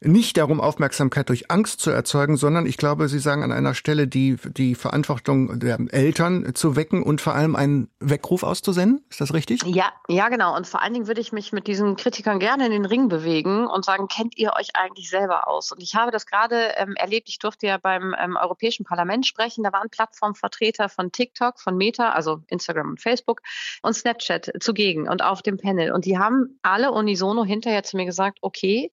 nicht 0.04 0.38
darum, 0.38 0.60
Aufmerksamkeit 0.60 1.30
durch 1.30 1.52
Angst 1.52 1.80
zu 1.80 1.92
erzeugen, 1.92 2.36
sondern 2.36 2.66
ich 2.66 2.78
glaube, 2.78 3.08
Sie 3.08 3.20
sagen 3.20 3.44
an 3.44 3.52
einer 3.52 3.76
Stelle, 3.76 4.08
die, 4.08 4.36
die 4.58 4.74
Verantwortung 4.74 5.60
der 5.60 5.78
Eltern 5.92 6.56
zu 6.56 6.76
wecken 6.76 7.04
und 7.04 7.22
vor 7.22 7.36
allem 7.36 7.56
einen 7.56 7.88
Weckruf 8.00 8.42
auszusenden. 8.42 9.06
Ist 9.10 9.22
das 9.22 9.34
richtig? 9.34 9.62
Ja, 9.64 9.92
ja, 10.08 10.30
genau. 10.30 10.56
Und 10.56 10.66
vor 10.66 10.82
allen 10.82 10.94
Dingen 10.94 11.08
würde 11.08 11.22
ich 11.22 11.32
mich 11.32 11.54
mit 11.54 11.68
diesen 11.68 11.96
Kritikern 11.98 12.40
gerne 12.40 12.66
in 12.66 12.72
den 12.72 12.86
Ring 12.86 13.10
bewegen 13.10 13.68
und 13.68 13.86
sagen, 13.86 14.08
kennt 14.08 14.38
ihr 14.38 14.54
euch 14.58 14.70
eigentlich 14.74 15.10
selber 15.10 15.48
aus? 15.48 15.72
Und 15.72 15.84
ich 15.84 15.94
habe 15.94 16.10
das 16.10 16.26
gerade 16.26 16.74
ähm, 16.78 16.96
erlebt. 16.96 17.30
Ich 17.30 17.38
durfte 17.38 17.68
ja 17.68 17.78
beim 17.78 18.16
ähm, 18.20 18.38
Europäischen 18.42 18.86
Parlament 18.86 19.28
sprechen. 19.28 19.64
Da 19.64 19.72
waren 19.72 19.92
Plattformvertreter 19.92 20.90
von 20.90 21.12
TikTok, 21.12 21.60
von 21.60 21.78
Meta, 21.78 22.10
also 22.10 22.42
Instagram 22.48 22.90
und 22.90 23.02
Facebook 23.02 23.42
und 23.84 23.94
Snapchat 23.94 24.52
zugegen 24.60 25.08
und 25.08 25.22
auf 25.22 25.44
dem 25.44 25.58
Panel. 25.58 25.92
Und 25.92 26.06
die 26.06 26.18
haben 26.18 26.58
alle 26.64 26.92
unisono 26.92 27.46
hinterher 27.46 27.84
zu 27.84 27.98
mir 27.98 28.06
gesagt, 28.06 28.40
okay, 28.42 28.92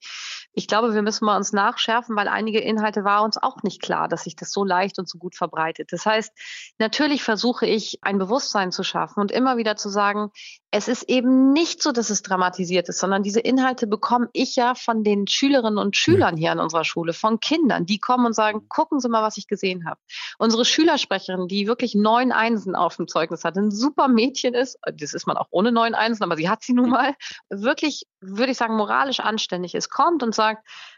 ich 0.58 0.66
glaube, 0.66 0.92
wir 0.92 1.02
müssen 1.02 1.24
mal 1.24 1.36
uns 1.36 1.52
nachschärfen, 1.52 2.16
weil 2.16 2.26
einige 2.26 2.58
Inhalte 2.58 3.04
war 3.04 3.22
uns 3.22 3.38
auch 3.38 3.62
nicht 3.62 3.80
klar, 3.80 4.08
dass 4.08 4.24
sich 4.24 4.34
das 4.34 4.50
so 4.50 4.64
leicht 4.64 4.98
und 4.98 5.08
so 5.08 5.16
gut 5.16 5.36
verbreitet. 5.36 5.92
Das 5.92 6.04
heißt, 6.04 6.32
natürlich 6.78 7.22
versuche 7.22 7.64
ich 7.64 8.00
ein 8.02 8.18
Bewusstsein 8.18 8.72
zu 8.72 8.82
schaffen 8.82 9.20
und 9.20 9.30
immer 9.30 9.56
wieder 9.56 9.76
zu 9.76 9.88
sagen, 9.88 10.32
es 10.70 10.88
ist 10.88 11.04
eben 11.04 11.52
nicht 11.52 11.82
so, 11.82 11.92
dass 11.92 12.10
es 12.10 12.22
dramatisiert 12.22 12.88
ist, 12.88 12.98
sondern 12.98 13.22
diese 13.22 13.40
Inhalte 13.40 13.86
bekomme 13.86 14.28
ich 14.32 14.56
ja 14.56 14.74
von 14.74 15.02
den 15.02 15.26
Schülerinnen 15.26 15.78
und 15.78 15.96
Schülern 15.96 16.36
hier 16.36 16.52
an 16.52 16.58
unserer 16.58 16.84
Schule, 16.84 17.14
von 17.14 17.40
Kindern, 17.40 17.86
die 17.86 17.98
kommen 17.98 18.26
und 18.26 18.34
sagen, 18.34 18.68
gucken 18.68 19.00
Sie 19.00 19.08
mal, 19.08 19.22
was 19.22 19.38
ich 19.38 19.46
gesehen 19.46 19.86
habe. 19.86 19.98
Unsere 20.36 20.66
Schülersprecherin, 20.66 21.48
die 21.48 21.66
wirklich 21.68 21.94
neun 21.94 22.32
Einsen 22.32 22.74
auf 22.74 22.96
dem 22.96 23.08
Zeugnis 23.08 23.44
hat, 23.44 23.56
ein 23.56 23.70
super 23.70 24.08
Mädchen 24.08 24.54
ist, 24.54 24.78
das 24.92 25.14
ist 25.14 25.26
man 25.26 25.38
auch 25.38 25.46
ohne 25.50 25.72
neun 25.72 25.94
Einsen, 25.94 26.24
aber 26.24 26.36
sie 26.36 26.50
hat 26.50 26.62
sie 26.62 26.74
nun 26.74 26.90
mal, 26.90 27.14
wirklich, 27.48 28.06
würde 28.20 28.52
ich 28.52 28.58
sagen, 28.58 28.76
moralisch 28.76 29.20
anständig 29.20 29.74
ist, 29.74 29.88
kommt 29.88 30.22
und 30.22 30.34
sagt, 30.34 30.47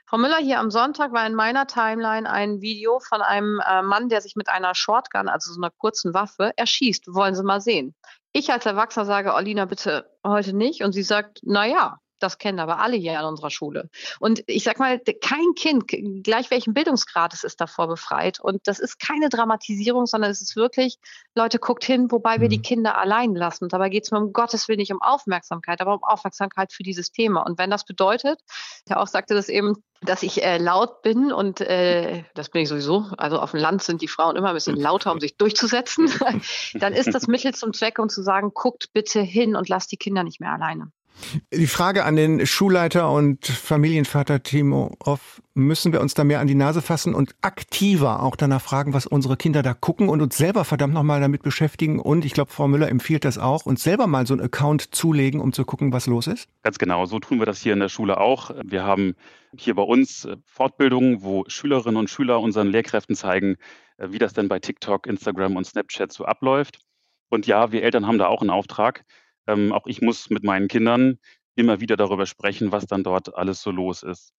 Frau 0.07 0.19
Müller, 0.19 0.38
hier 0.38 0.59
am 0.59 0.71
Sonntag 0.71 1.12
war 1.12 1.26
in 1.26 1.35
meiner 1.35 1.66
Timeline 1.66 2.28
ein 2.28 2.61
Video 2.61 3.00
von 3.00 3.23
einem 3.23 3.61
äh, 3.66 3.83
Mann, 3.83 4.09
der 4.09 4.21
sich 4.21 4.37
mit 4.37 4.49
einer 4.49 4.75
Shotgun, 4.75 5.28
also 5.28 5.52
so 5.52 5.61
einer 5.61 5.71
kurzen 5.71 6.14
Waffe, 6.14 6.52
erschießt. 6.57 7.07
Wollen 7.14 7.35
Sie 7.35 7.42
mal 7.42 7.61
sehen? 7.61 7.95
Ich 8.33 8.52
als 8.52 8.66
Erwachsener 8.66 9.07
sage, 9.07 9.35
Olina, 9.35 9.64
bitte 9.64 10.11
heute 10.25 10.52
nicht. 10.52 10.83
Und 10.83 10.92
sie 10.92 11.02
sagt, 11.02 11.40
na 11.42 11.66
ja, 11.66 11.99
Das 12.23 12.39
kennen 12.39 12.61
aber 12.61 12.79
alle 12.81 12.97
hier 12.97 13.19
an 13.19 13.27
unserer 13.27 13.50
Schule. 13.50 13.91
Und 14.19 14.43
ich 14.47 14.65
sag 14.65 14.79
mal, 14.79 15.00
kein 15.21 15.55
Kind, 15.57 15.89
gleich 16.23 16.50
welchen 16.50 16.75
Bildungsgrad 16.75 17.35
es 17.35 17.45
ist, 17.45 17.61
davor 17.61 17.89
befreit. 17.89 18.41
Und 18.41 18.67
das 18.67 18.79
ist 18.79 18.99
keine 18.99 19.29
Dramatisierung, 19.29 20.07
sondern 20.07 20.31
es 20.31 20.41
ist 20.41 20.57
wirklich, 20.57 20.99
Leute, 21.35 21.59
guckt 21.59 21.85
hin, 21.85 22.11
wobei 22.11 22.41
wir 22.41 22.49
die 22.49 22.59
mhm. 22.59 22.62
Kinder 22.62 22.99
allein 22.99 23.35
lassen. 23.35 23.65
Und 23.65 23.73
dabei 23.73 23.89
geht 23.89 24.05
es 24.05 24.11
mir 24.11 24.19
um 24.19 24.33
Gottes 24.33 24.69
Willen 24.69 24.79
nicht 24.79 24.93
um 24.93 25.03
Aufmerksamkeit, 25.03 25.81
aber 25.81 25.95
um 25.95 26.05
Aufmerksamkeit 26.05 26.73
für 26.73 26.83
dieses 26.83 27.12
Thema. 27.12 27.43
Und 27.43 27.59
wenn 27.59 27.71
das 27.71 27.85
bedeutet, 27.85 28.41
der 28.89 29.00
auch 29.00 29.07
sagte 29.07 29.35
das 29.35 29.49
eben, 29.49 29.77
dass 30.03 30.23
ich 30.23 30.43
äh, 30.43 30.57
laut 30.57 31.03
bin 31.03 31.31
und 31.31 31.61
äh, 31.61 32.25
das 32.35 32.49
bin 32.49 32.62
ich 32.62 32.69
sowieso. 32.69 33.07
Also 33.19 33.39
auf 33.39 33.50
dem 33.50 33.61
Land 33.61 33.83
sind 33.83 34.00
die 34.00 34.09
Frauen 34.09 34.37
immer 34.37 34.49
ein 34.49 34.55
bisschen 34.55 34.77
lauter, 34.77 35.12
um 35.12 35.21
sich 35.21 35.37
durchzusetzen. 35.37 36.11
Dann 36.75 36.95
ist 36.95 37.15
das 37.15 37.27
Mittel 37.27 37.55
zum 37.55 37.75
Zweck, 37.75 37.99
um 37.99 38.09
zu 38.09 38.23
sagen, 38.23 38.53
guckt 38.55 38.93
bitte 38.95 39.21
hin 39.21 39.57
und 39.57 39.69
lasst 39.69 39.93
die 39.93 39.99
Kinder 39.99 40.25
nicht 40.25 40.41
mehr 40.41 40.53
alleine. 40.53 40.91
Die 41.52 41.67
Frage 41.67 42.05
an 42.05 42.17
den 42.17 42.47
Schulleiter 42.47 43.11
und 43.11 43.47
Familienvater 43.47 44.43
Timo 44.43 44.97
Off, 45.00 45.43
müssen 45.55 45.93
wir 45.93 46.00
uns 46.00 46.14
da 46.14 46.25
mehr 46.25 46.40
an 46.40 46.47
die 46.47 46.55
Nase 46.55 46.81
fassen 46.81 47.14
und 47.14 47.35
aktiver 47.43 48.23
auch 48.23 48.37
danach 48.37 48.62
fragen, 48.62 48.95
was 48.95 49.07
unsere 49.07 49.37
Kinder 49.37 49.62
da 49.62 49.75
gucken 49.75 50.09
und 50.09 50.23
uns 50.23 50.37
selber 50.37 50.64
verdammt 50.64 50.95
nochmal 50.95 51.21
damit 51.21 51.43
beschäftigen. 51.43 52.00
Und 52.00 52.25
ich 52.25 52.33
glaube, 52.33 52.50
Frau 52.50 52.69
Müller 52.69 52.88
empfiehlt 52.88 53.25
das 53.25 53.38
auch, 53.38 53.67
uns 53.67 53.83
selber 53.83 54.07
mal 54.07 54.26
so 54.26 54.35
einen 54.35 54.43
Account 54.43 54.95
zulegen, 54.95 55.40
um 55.40 55.52
zu 55.52 55.64
gucken, 55.64 55.93
was 55.93 56.07
los 56.07 56.26
ist. 56.26 56.49
Ganz 56.62 56.79
genau, 56.79 57.05
so 57.07 57.19
tun 57.19 57.38
wir 57.38 57.47
das 57.47 57.61
hier 57.61 57.75
in 57.75 57.81
der 57.81 57.88
Schule 57.88 58.19
auch. 58.19 58.50
Wir 58.64 58.85
haben 58.85 59.14
hier 59.57 59.75
bei 59.75 59.83
uns 59.83 60.29
Fortbildungen, 60.47 61.23
wo 61.23 61.45
Schülerinnen 61.49 61.99
und 61.99 62.09
Schüler 62.09 62.40
unseren 62.40 62.69
Lehrkräften 62.69 63.14
zeigen, 63.14 63.57
wie 63.99 64.19
das 64.19 64.33
denn 64.33 64.49
bei 64.49 64.59
TikTok, 64.59 65.07
Instagram 65.07 65.57
und 65.57 65.67
Snapchat 65.67 66.12
so 66.12 66.25
abläuft. 66.25 66.79
Und 67.29 67.47
ja, 67.47 67.71
wir 67.73 67.83
Eltern 67.83 68.07
haben 68.07 68.19
da 68.19 68.26
auch 68.26 68.40
einen 68.40 68.50
Auftrag. 68.50 69.05
Ähm, 69.47 69.73
auch 69.73 69.87
ich 69.87 70.00
muss 70.02 70.30
mit 70.30 70.44
meinen 70.44 70.68
Kindern 70.68 71.18
immer 71.56 71.80
wieder 71.80 71.97
darüber 71.97 72.26
sprechen, 72.26 72.73
was 72.73 72.87
dann 72.87 73.04
dort 73.04 73.35
alles 73.35 73.62
so 73.62 73.70
los 73.70 74.02
ist. 74.02 74.32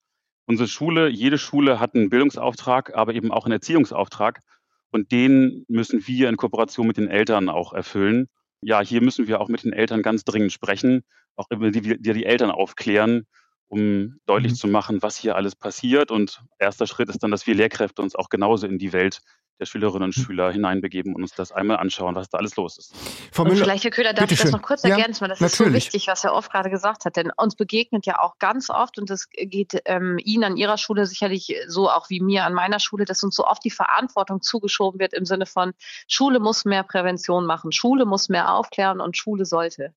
Unsere 0.48 0.68
Schule, 0.68 1.08
jede 1.08 1.38
Schule 1.38 1.80
hat 1.80 1.96
einen 1.96 2.10
Bildungsauftrag, 2.10 2.96
aber 2.96 3.14
eben 3.14 3.32
auch 3.32 3.46
einen 3.46 3.54
Erziehungsauftrag. 3.54 4.42
Und 4.92 5.12
den 5.12 5.66
müssen 5.70 6.06
wir 6.08 6.28
in 6.28 6.38
Kooperation 6.38 6.88
mit 6.88 6.98
den 6.98 7.08
Eltern 7.08 7.48
auch 7.48 7.74
erfüllen. 7.74 8.28
Ja, 8.62 8.82
hier 8.82 9.02
müssen 9.02 9.28
wir 9.28 9.40
auch 9.40 9.48
mit 9.48 9.64
den 9.64 9.74
Eltern 9.74 10.02
ganz 10.02 10.24
dringend 10.24 10.52
sprechen, 10.52 11.04
auch 11.36 11.48
über 11.50 11.72
die, 11.72 11.82
die, 11.82 12.14
die 12.14 12.26
Eltern 12.26 12.52
aufklären, 12.52 13.26
um 13.68 14.18
deutlich 14.26 14.52
mhm. 14.54 14.58
zu 14.58 14.68
machen, 14.68 15.02
was 15.02 15.16
hier 15.16 15.36
alles 15.36 15.56
passiert. 15.56 16.12
Und 16.12 16.44
erster 16.60 16.88
Schritt 16.88 17.10
ist 17.10 17.24
dann, 17.24 17.32
dass 17.32 17.48
wir 17.48 17.56
Lehrkräfte 17.56 18.02
uns 18.02 18.16
auch 18.16 18.30
genauso 18.30 18.68
in 18.68 18.78
die 18.78 18.94
Welt 18.94 19.22
der 19.62 19.68
Schülerinnen 19.68 20.08
und 20.08 20.16
hm. 20.16 20.24
Schüler 20.24 20.52
hineinbegeben 20.52 21.16
und 21.16 21.22
uns 21.22 21.34
das 21.36 21.52
einmal 21.52 21.78
anschauen, 21.78 22.16
was 22.16 22.30
da 22.30 22.40
alles 22.40 22.56
los 22.56 22.78
ist. 22.80 22.96
Frau 23.32 23.44
Müller, 23.44 23.58
und 23.58 23.64
vielleicht, 23.64 23.84
Herr 23.84 23.92
Köhler, 23.92 24.14
darf 24.14 24.32
ich 24.32 24.42
das 24.42 24.52
noch 24.52 24.62
kurz 24.62 24.84
ergänzen, 24.84 25.22
weil 25.22 25.30
das 25.30 25.40
natürlich. 25.40 25.54
ist 25.54 25.58
so 25.58 25.74
wichtig, 25.74 26.08
was 26.08 26.24
Herr 26.24 26.34
Off 26.34 26.50
gerade 26.50 26.70
gesagt 26.70 27.06
hat. 27.06 27.16
Denn 27.16 27.32
uns 27.38 27.56
begegnet 27.56 28.06
ja 28.08 28.20
auch 28.20 28.40
ganz 28.40 28.70
oft, 28.72 28.98
und 28.98 29.10
das 29.10 29.30
geht 29.30 29.80
ähm, 29.86 30.18
Ihnen 30.24 30.44
an 30.44 30.58
Ihrer 30.58 30.78
Schule 30.78 31.06
sicherlich 31.06 31.56
so 31.68 31.90
auch 31.90 32.10
wie 32.10 32.20
mir 32.20 32.44
an 32.46 32.54
meiner 32.54 32.80
Schule, 32.80 33.06
dass 33.06 33.24
uns 33.24 33.36
so 33.36 33.46
oft 33.46 33.64
die 33.64 33.70
Verantwortung 33.70 34.42
zugeschoben 34.42 35.00
wird 35.00 35.14
im 35.14 35.26
Sinne 35.26 35.46
von, 35.46 35.74
Schule 36.08 36.40
muss 36.40 36.66
mehr 36.66 36.84
Prävention 36.84 37.46
machen, 37.46 37.72
Schule 37.72 38.06
muss 38.06 38.30
mehr 38.30 38.52
aufklären 38.54 39.00
und 39.00 39.16
Schule 39.16 39.46
sollte. 39.46 39.94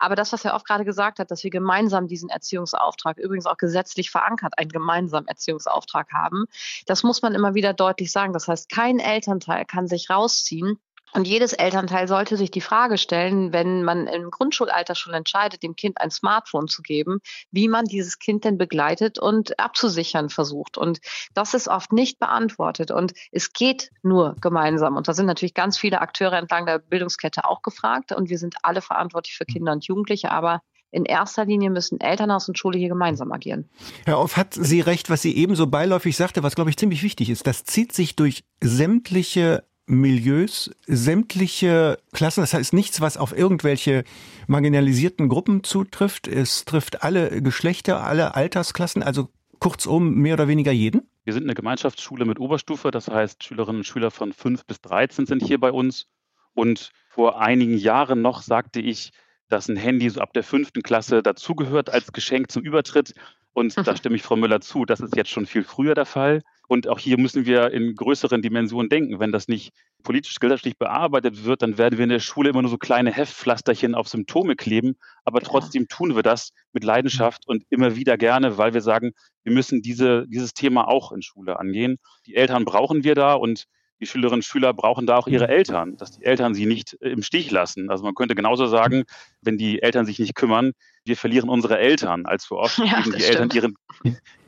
Aber 0.00 0.16
das, 0.16 0.32
was 0.32 0.42
Herr 0.42 0.54
Off 0.54 0.64
gerade 0.64 0.84
gesagt 0.84 1.20
hat, 1.20 1.30
dass 1.30 1.44
wir 1.44 1.50
gemeinsam 1.50 2.08
diesen 2.08 2.30
Erziehungsauftrag, 2.30 3.18
übrigens 3.18 3.46
auch 3.46 3.58
gesetzlich 3.58 4.10
verankert, 4.10 4.54
einen 4.58 4.70
gemeinsamen 4.70 5.28
Erziehungsauftrag 5.28 6.12
haben, 6.12 6.46
das 6.86 7.04
muss 7.04 7.22
man 7.22 7.34
immer 7.34 7.54
wieder 7.54 7.72
deutlich 7.72 8.10
sagen. 8.10 8.32
Das 8.32 8.48
heißt, 8.48 8.68
kein 8.68 8.98
Elternteil 9.04 9.64
kann 9.64 9.86
sich 9.86 10.10
rausziehen. 10.10 10.78
Und 11.14 11.28
jedes 11.28 11.52
Elternteil 11.52 12.08
sollte 12.08 12.36
sich 12.36 12.50
die 12.50 12.60
Frage 12.60 12.98
stellen, 12.98 13.52
wenn 13.52 13.84
man 13.84 14.08
im 14.08 14.32
Grundschulalter 14.32 14.96
schon 14.96 15.14
entscheidet, 15.14 15.62
dem 15.62 15.76
Kind 15.76 16.00
ein 16.00 16.10
Smartphone 16.10 16.66
zu 16.66 16.82
geben, 16.82 17.20
wie 17.52 17.68
man 17.68 17.84
dieses 17.84 18.18
Kind 18.18 18.42
denn 18.44 18.58
begleitet 18.58 19.20
und 19.20 19.60
abzusichern 19.60 20.28
versucht. 20.28 20.76
Und 20.76 20.98
das 21.32 21.54
ist 21.54 21.68
oft 21.68 21.92
nicht 21.92 22.18
beantwortet. 22.18 22.90
Und 22.90 23.12
es 23.30 23.52
geht 23.52 23.92
nur 24.02 24.34
gemeinsam. 24.40 24.96
Und 24.96 25.06
da 25.06 25.14
sind 25.14 25.26
natürlich 25.26 25.54
ganz 25.54 25.78
viele 25.78 26.00
Akteure 26.00 26.36
entlang 26.36 26.66
der 26.66 26.80
Bildungskette 26.80 27.44
auch 27.44 27.62
gefragt. 27.62 28.10
Und 28.10 28.28
wir 28.28 28.38
sind 28.38 28.56
alle 28.62 28.82
verantwortlich 28.82 29.36
für 29.36 29.44
Kinder 29.44 29.70
und 29.70 29.86
Jugendliche. 29.86 30.32
Aber 30.32 30.62
in 30.94 31.04
erster 31.04 31.44
Linie 31.44 31.70
müssen 31.70 32.00
Elternhaus 32.00 32.48
und 32.48 32.56
Schule 32.56 32.78
hier 32.78 32.88
gemeinsam 32.88 33.32
agieren. 33.32 33.68
Herr 34.06 34.20
Off, 34.20 34.36
hat 34.36 34.54
sie 34.54 34.80
recht, 34.80 35.10
was 35.10 35.22
sie 35.22 35.36
eben 35.36 35.56
so 35.56 35.66
beiläufig 35.66 36.16
sagte, 36.16 36.42
was 36.42 36.54
glaube 36.54 36.70
ich 36.70 36.76
ziemlich 36.76 37.02
wichtig 37.02 37.30
ist. 37.30 37.46
Das 37.46 37.64
zieht 37.64 37.92
sich 37.92 38.14
durch 38.16 38.44
sämtliche 38.62 39.64
Milieus, 39.86 40.70
sämtliche 40.86 41.98
Klassen. 42.12 42.40
Das 42.40 42.54
heißt 42.54 42.72
nichts, 42.72 43.00
was 43.00 43.16
auf 43.16 43.36
irgendwelche 43.36 44.04
marginalisierten 44.46 45.28
Gruppen 45.28 45.64
zutrifft. 45.64 46.28
Es 46.28 46.64
trifft 46.64 47.02
alle 47.02 47.42
Geschlechter, 47.42 48.04
alle 48.04 48.34
Altersklassen, 48.34 49.02
also 49.02 49.28
kurzum 49.58 50.14
mehr 50.14 50.34
oder 50.34 50.48
weniger 50.48 50.72
jeden. 50.72 51.02
Wir 51.24 51.32
sind 51.32 51.42
eine 51.42 51.54
Gemeinschaftsschule 51.54 52.24
mit 52.24 52.38
Oberstufe, 52.38 52.90
das 52.90 53.08
heißt 53.08 53.42
Schülerinnen 53.42 53.80
und 53.80 53.84
Schüler 53.84 54.10
von 54.10 54.32
5 54.32 54.64
bis 54.64 54.80
13 54.80 55.26
sind 55.26 55.42
hier 55.42 55.58
bei 55.58 55.72
uns. 55.72 56.06
Und 56.54 56.92
vor 57.08 57.40
einigen 57.40 57.76
Jahren 57.76 58.22
noch 58.22 58.42
sagte 58.42 58.80
ich, 58.80 59.12
dass 59.48 59.68
ein 59.68 59.76
Handy 59.76 60.08
so 60.10 60.20
ab 60.20 60.32
der 60.32 60.42
fünften 60.42 60.82
Klasse 60.82 61.22
dazugehört 61.22 61.90
als 61.90 62.12
Geschenk 62.12 62.50
zum 62.50 62.62
Übertritt. 62.62 63.14
Und 63.52 63.76
da 63.86 63.96
stimme 63.96 64.16
ich 64.16 64.22
Frau 64.22 64.34
Müller 64.34 64.60
zu, 64.60 64.84
das 64.84 65.00
ist 65.00 65.14
jetzt 65.14 65.30
schon 65.30 65.46
viel 65.46 65.62
früher 65.62 65.94
der 65.94 66.06
Fall. 66.06 66.42
Und 66.66 66.88
auch 66.88 66.98
hier 66.98 67.18
müssen 67.18 67.46
wir 67.46 67.70
in 67.70 67.94
größeren 67.94 68.42
Dimensionen 68.42 68.88
denken. 68.88 69.20
Wenn 69.20 69.30
das 69.30 69.46
nicht 69.46 69.72
politisch 70.02 70.40
gesellschaftlich 70.40 70.76
bearbeitet 70.76 71.44
wird, 71.44 71.62
dann 71.62 71.78
werden 71.78 71.96
wir 71.98 72.02
in 72.02 72.10
der 72.10 72.18
Schule 72.18 72.50
immer 72.50 72.62
nur 72.62 72.70
so 72.70 72.78
kleine 72.78 73.12
Heftpflasterchen 73.12 73.94
auf 73.94 74.08
Symptome 74.08 74.56
kleben. 74.56 74.96
Aber 75.24 75.40
trotzdem 75.40 75.86
tun 75.86 76.16
wir 76.16 76.22
das 76.22 76.50
mit 76.72 76.82
Leidenschaft 76.82 77.46
und 77.46 77.64
immer 77.70 77.94
wieder 77.94 78.16
gerne, 78.16 78.58
weil 78.58 78.74
wir 78.74 78.80
sagen, 78.80 79.12
wir 79.44 79.52
müssen 79.52 79.82
diese, 79.82 80.26
dieses 80.26 80.54
Thema 80.54 80.88
auch 80.88 81.12
in 81.12 81.22
Schule 81.22 81.58
angehen. 81.60 81.98
Die 82.26 82.34
Eltern 82.34 82.64
brauchen 82.64 83.04
wir 83.04 83.14
da 83.14 83.34
und 83.34 83.66
die 84.00 84.06
Schülerinnen 84.06 84.38
und 84.38 84.44
Schüler 84.44 84.72
brauchen 84.72 85.06
da 85.06 85.16
auch 85.16 85.26
ihre 85.26 85.44
mhm. 85.44 85.50
Eltern, 85.50 85.96
dass 85.96 86.12
die 86.12 86.24
Eltern 86.24 86.54
sie 86.54 86.66
nicht 86.66 86.96
äh, 87.00 87.10
im 87.10 87.22
Stich 87.22 87.50
lassen. 87.50 87.90
Also 87.90 88.04
man 88.04 88.14
könnte 88.14 88.34
genauso 88.34 88.66
sagen, 88.66 89.04
wenn 89.40 89.56
die 89.56 89.82
Eltern 89.82 90.06
sich 90.06 90.18
nicht 90.18 90.34
kümmern, 90.34 90.72
wir 91.04 91.16
verlieren 91.16 91.48
unsere 91.48 91.78
Eltern. 91.78 92.26
Als 92.26 92.50
wir 92.50 92.58
oft 92.58 92.78
ja, 92.84 93.00
geben 93.00 93.16
die 93.16 93.24
Eltern 93.24 93.50
ihren, 93.52 93.76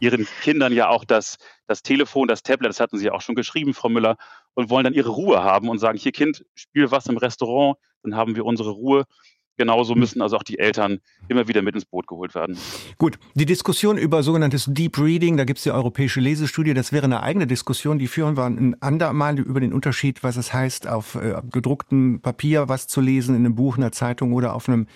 ihren 0.01 0.27
Kindern 0.43 0.73
ja 0.73 0.89
auch 0.89 1.05
das, 1.05 1.37
das 1.67 1.83
Telefon, 1.83 2.29
das 2.29 2.43
Tablet, 2.43 2.71
das 2.71 2.81
hatten 2.81 2.99
sie 2.99 3.07
ja 3.07 3.13
auch 3.13 3.23
schon 3.23 3.35
geschrieben, 3.35 3.75
Frau 3.75 3.89
Müller, 3.89 4.17
und 4.55 4.71
wollen 4.71 4.85
dann 4.85 4.95
ihre 4.95 5.11
Ruhe 5.11 5.43
haben 5.43 5.69
und 5.69 5.79
sagen, 5.79 5.99
hier 5.99 6.13
Kind, 6.13 6.45
spiel 6.55 6.91
was 6.91 7.07
im 7.07 7.19
Restaurant, 7.19 7.77
dann 8.03 8.17
haben 8.17 8.37
wir 8.37 8.45
unsere 8.45 8.71
Ruhe. 8.71 9.05
Genauso 9.57 9.95
hm. 9.95 10.01
müssen 10.01 10.23
also 10.23 10.37
auch 10.37 10.43
die 10.43 10.59
Eltern 10.59 11.01
immer 11.29 11.49
wieder 11.49 11.63
mit 11.63 11.75
ins 11.75 11.85
Boot 11.85 12.07
geholt 12.07 12.35
werden. 12.35 12.57
Gut, 12.99 13.19
die 13.35 13.47
Diskussion 13.47 13.97
über 13.99 14.23
sogenanntes 14.23 14.67
Deep 14.69 14.99
Reading, 14.99 15.37
da 15.37 15.45
gibt 15.45 15.59
es 15.59 15.65
die 15.65 15.71
europäische 15.71 16.21
Lesestudie, 16.21 16.75
das 16.75 16.93
wäre 16.93 17.05
eine 17.05 17.23
eigene 17.23 17.47
Diskussion, 17.47 17.99
die 17.99 18.07
führen 18.07 18.37
wir 18.37 18.45
ein 18.45 18.77
andermal 18.81 19.39
über 19.39 19.61
den 19.61 19.73
Unterschied, 19.73 20.23
was 20.23 20.37
es 20.37 20.53
heißt, 20.53 20.89
auf 20.89 21.15
äh, 21.15 21.41
gedrucktem 21.51 22.21
Papier 22.21 22.69
was 22.69 22.87
zu 22.87 23.01
lesen, 23.01 23.35
in 23.35 23.45
einem 23.45 23.55
Buch, 23.55 23.77
einer 23.77 23.93
Zeitung 23.93 24.33
oder 24.33 24.55
auf 24.55 24.69
einem 24.69 24.87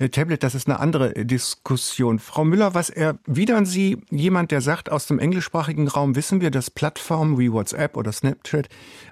äh, 0.00 0.08
Tablet, 0.08 0.42
das 0.42 0.54
ist 0.54 0.66
eine 0.66 0.80
andere 0.80 1.14
äh, 1.14 1.24
Diskussion. 1.26 2.18
Frau 2.18 2.44
Müller, 2.44 2.74
was 2.74 2.90
erwidern 2.90 3.66
Sie 3.66 3.98
jemand, 4.10 4.50
der 4.50 4.62
sagt, 4.62 4.90
aus 4.90 5.06
dem 5.06 5.18
englischsprachigen 5.18 5.88
Raum 5.88 6.16
wissen 6.16 6.40
wir, 6.40 6.50
dass 6.50 6.70
Plattformen 6.70 7.38
wie 7.38 7.52
WhatsApp 7.52 7.96
oder 7.96 8.10
Snapchat 8.10 8.68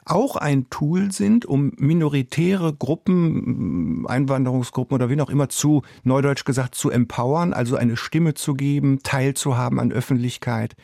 auch 0.06 0.36
ein 0.36 0.70
Tool 0.70 1.12
sind, 1.12 1.44
um 1.44 1.72
minoritäre 1.76 2.72
Gruppen, 2.72 4.06
Einwanderungsgruppen 4.08 4.94
oder 4.98 5.10
wie 5.10 5.20
auch 5.20 5.30
immer 5.30 5.48
zu, 5.48 5.82
neudeutsch 6.02 6.44
gesagt, 6.44 6.74
zu 6.74 6.90
empowern, 6.90 7.52
also 7.52 7.76
eine 7.76 7.96
Stimme 7.96 8.34
zu 8.34 8.54
geben, 8.54 9.00
teilzuhaben 9.02 9.78
an 9.78 9.92
Öffentlichkeit. 9.92 10.74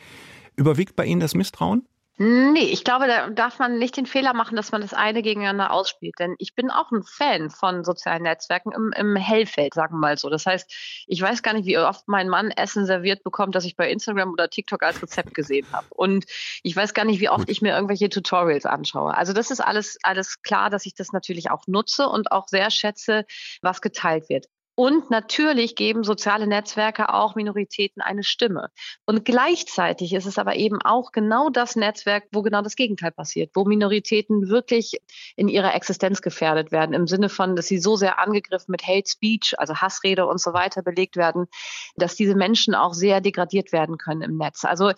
Überwiegt 0.55 0.95
bei 0.95 1.05
Ihnen 1.05 1.19
das 1.19 1.35
Misstrauen? 1.35 1.85
Nee, 2.17 2.69
ich 2.71 2.85
glaube, 2.85 3.07
da 3.07 3.29
darf 3.29 3.59
man 3.59 3.77
nicht 3.77 3.97
den 3.97 4.05
Fehler 4.05 4.33
machen, 4.33 4.55
dass 4.55 4.71
man 4.71 4.79
das 4.79 4.93
eine 4.93 5.21
gegeneinander 5.21 5.71
ausspielt. 5.71 6.15
Denn 6.17 6.35
ich 6.37 6.55
bin 6.55 6.71
auch 6.71 6.89
ein 6.91 7.03
Fan 7.03 7.49
von 7.49 7.83
sozialen 7.83 8.23
Netzwerken 8.23 8.71
im, 8.71 8.93
im 8.95 9.17
Hellfeld, 9.17 9.73
sagen 9.73 9.95
wir 9.95 9.99
mal 9.99 10.17
so. 10.17 10.29
Das 10.29 10.45
heißt, 10.45 11.05
ich 11.07 11.21
weiß 11.21 11.43
gar 11.43 11.53
nicht, 11.53 11.65
wie 11.65 11.77
oft 11.77 12.07
mein 12.07 12.29
Mann 12.29 12.51
Essen 12.51 12.85
serviert 12.85 13.21
bekommt, 13.23 13.53
das 13.53 13.65
ich 13.65 13.75
bei 13.75 13.91
Instagram 13.91 14.31
oder 14.31 14.49
TikTok 14.49 14.81
als 14.83 15.01
Rezept 15.01 15.33
gesehen 15.33 15.67
habe. 15.73 15.87
Und 15.89 16.25
ich 16.63 16.73
weiß 16.73 16.93
gar 16.93 17.03
nicht, 17.03 17.19
wie 17.19 17.29
oft 17.29 17.49
ich 17.49 17.61
mir 17.61 17.73
irgendwelche 17.73 18.07
Tutorials 18.07 18.65
anschaue. 18.65 19.13
Also 19.17 19.33
das 19.33 19.51
ist 19.51 19.59
alles, 19.59 19.97
alles 20.01 20.41
klar, 20.41 20.69
dass 20.69 20.85
ich 20.85 20.93
das 20.95 21.11
natürlich 21.11 21.51
auch 21.51 21.67
nutze 21.67 22.07
und 22.07 22.31
auch 22.31 22.47
sehr 22.47 22.71
schätze, 22.71 23.25
was 23.61 23.81
geteilt 23.81 24.29
wird. 24.29 24.45
Und 24.75 25.09
natürlich 25.09 25.75
geben 25.75 26.03
soziale 26.03 26.47
Netzwerke 26.47 27.13
auch 27.13 27.35
Minoritäten 27.35 28.01
eine 28.01 28.23
Stimme. 28.23 28.69
Und 29.05 29.23
gleichzeitig 29.23 30.13
ist 30.13 30.25
es 30.25 30.37
aber 30.37 30.57
eben 30.57 30.81
auch 30.81 31.13
genau 31.13 31.49
das 31.49 31.77
Netzwerk, 31.77 32.25
wo 32.33 32.41
genau 32.41 32.61
das 32.61 32.75
Gegenteil 32.75 33.11
passiert, 33.11 33.51
wo 33.53 33.63
Minoritäten 33.63 34.49
wirklich 34.49 34.99
in 35.37 35.47
ihrer 35.47 35.73
Existenz 35.75 36.21
gefährdet 36.21 36.73
werden, 36.73 36.93
im 36.93 37.07
Sinne 37.07 37.29
von, 37.29 37.55
dass 37.55 37.67
sie 37.67 37.79
so 37.79 37.95
sehr 37.95 38.19
angegriffen 38.19 38.71
mit 38.71 38.85
Hate 38.85 39.09
Speech, 39.09 39.55
also 39.57 39.75
Hassrede 39.75 40.25
und 40.25 40.41
so 40.41 40.51
weiter 40.51 40.81
belegt 40.81 41.15
werden, 41.15 41.47
dass 41.95 42.15
diese 42.15 42.35
Menschen 42.35 42.75
auch 42.75 42.93
sehr 42.93 43.21
degradiert 43.21 43.71
werden 43.71 43.97
können 43.97 44.23
im 44.23 44.37
Netz. 44.37 44.65
Also 44.65 44.91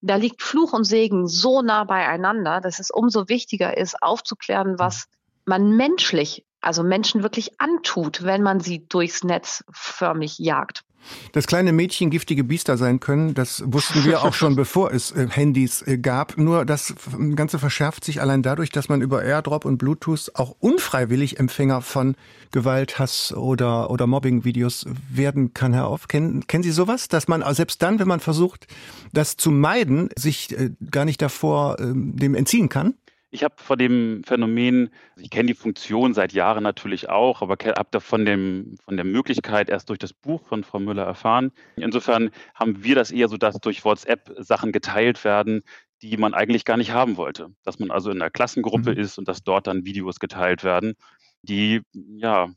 da 0.00 0.14
liegt 0.14 0.42
Fluch 0.42 0.72
und 0.72 0.84
Segen 0.84 1.26
so 1.26 1.60
nah 1.60 1.82
beieinander, 1.82 2.60
dass 2.60 2.78
es 2.78 2.92
umso 2.92 3.28
wichtiger 3.28 3.76
ist, 3.76 4.00
aufzuklären, 4.00 4.78
was 4.78 5.08
man 5.44 5.76
menschlich 5.76 6.44
also 6.64 6.82
Menschen 6.82 7.22
wirklich 7.22 7.60
antut, 7.60 8.24
wenn 8.24 8.42
man 8.42 8.60
sie 8.60 8.86
durchs 8.88 9.24
Netz 9.24 9.64
förmlich 9.70 10.38
jagt. 10.38 10.84
Dass 11.32 11.46
kleine 11.46 11.72
Mädchen 11.72 12.10
giftige 12.10 12.44
Biester 12.44 12.76
sein 12.76 13.00
können, 13.00 13.34
das 13.34 13.62
wussten 13.66 14.04
wir 14.04 14.22
auch 14.22 14.34
schon 14.34 14.56
bevor 14.64 14.92
es 14.92 15.10
äh, 15.10 15.28
Handys 15.28 15.82
äh, 15.82 15.98
gab. 15.98 16.38
Nur 16.38 16.64
das 16.64 16.94
Ganze 17.34 17.58
verschärft 17.58 18.04
sich 18.04 18.20
allein 18.20 18.42
dadurch, 18.42 18.70
dass 18.70 18.88
man 18.88 19.02
über 19.02 19.22
AirDrop 19.22 19.64
und 19.64 19.78
Bluetooth 19.78 20.30
auch 20.34 20.56
unfreiwillig 20.60 21.38
Empfänger 21.38 21.82
von 21.82 22.16
Gewalt, 22.52 22.98
Hass 22.98 23.34
oder, 23.34 23.90
oder 23.90 24.06
Mobbing-Videos 24.06 24.86
werden 25.10 25.54
kann, 25.54 25.72
Herr 25.72 25.90
Off. 25.90 26.08
Kennen, 26.08 26.46
kennen 26.46 26.62
Sie 26.62 26.70
sowas? 26.70 27.08
Dass 27.08 27.28
man 27.28 27.42
selbst 27.54 27.82
dann, 27.82 27.98
wenn 27.98 28.08
man 28.08 28.20
versucht, 28.20 28.66
das 29.12 29.36
zu 29.36 29.50
meiden, 29.50 30.08
sich 30.16 30.58
äh, 30.58 30.70
gar 30.90 31.04
nicht 31.04 31.20
davor 31.20 31.78
ähm, 31.80 32.16
dem 32.16 32.34
entziehen 32.34 32.68
kann? 32.68 32.94
Ich 33.34 33.42
habe 33.42 33.56
vor 33.58 33.76
dem 33.76 34.22
Phänomen, 34.22 34.90
ich 35.16 35.28
kenne 35.28 35.48
die 35.48 35.54
Funktion 35.54 36.14
seit 36.14 36.32
Jahren 36.32 36.62
natürlich 36.62 37.08
auch, 37.08 37.42
aber 37.42 37.56
habe 37.64 37.88
da 37.90 37.98
von, 37.98 38.24
dem, 38.24 38.76
von 38.84 38.94
der 38.94 39.04
Möglichkeit 39.04 39.68
erst 39.68 39.88
durch 39.88 39.98
das 39.98 40.12
Buch 40.12 40.46
von 40.46 40.62
Frau 40.62 40.78
Müller 40.78 41.02
erfahren. 41.02 41.50
Insofern 41.74 42.30
haben 42.54 42.84
wir 42.84 42.94
das 42.94 43.10
eher 43.10 43.26
so, 43.26 43.36
dass 43.36 43.56
durch 43.56 43.84
WhatsApp 43.84 44.32
Sachen 44.38 44.70
geteilt 44.70 45.24
werden, 45.24 45.62
die 46.00 46.16
man 46.16 46.32
eigentlich 46.32 46.64
gar 46.64 46.76
nicht 46.76 46.92
haben 46.92 47.16
wollte. 47.16 47.52
Dass 47.64 47.80
man 47.80 47.90
also 47.90 48.12
in 48.12 48.22
einer 48.22 48.30
Klassengruppe 48.30 48.92
mhm. 48.92 48.98
ist 48.98 49.18
und 49.18 49.26
dass 49.26 49.42
dort 49.42 49.66
dann 49.66 49.84
Videos 49.84 50.20
geteilt 50.20 50.62
werden, 50.62 50.94
die 51.42 51.82
ja 52.14 52.50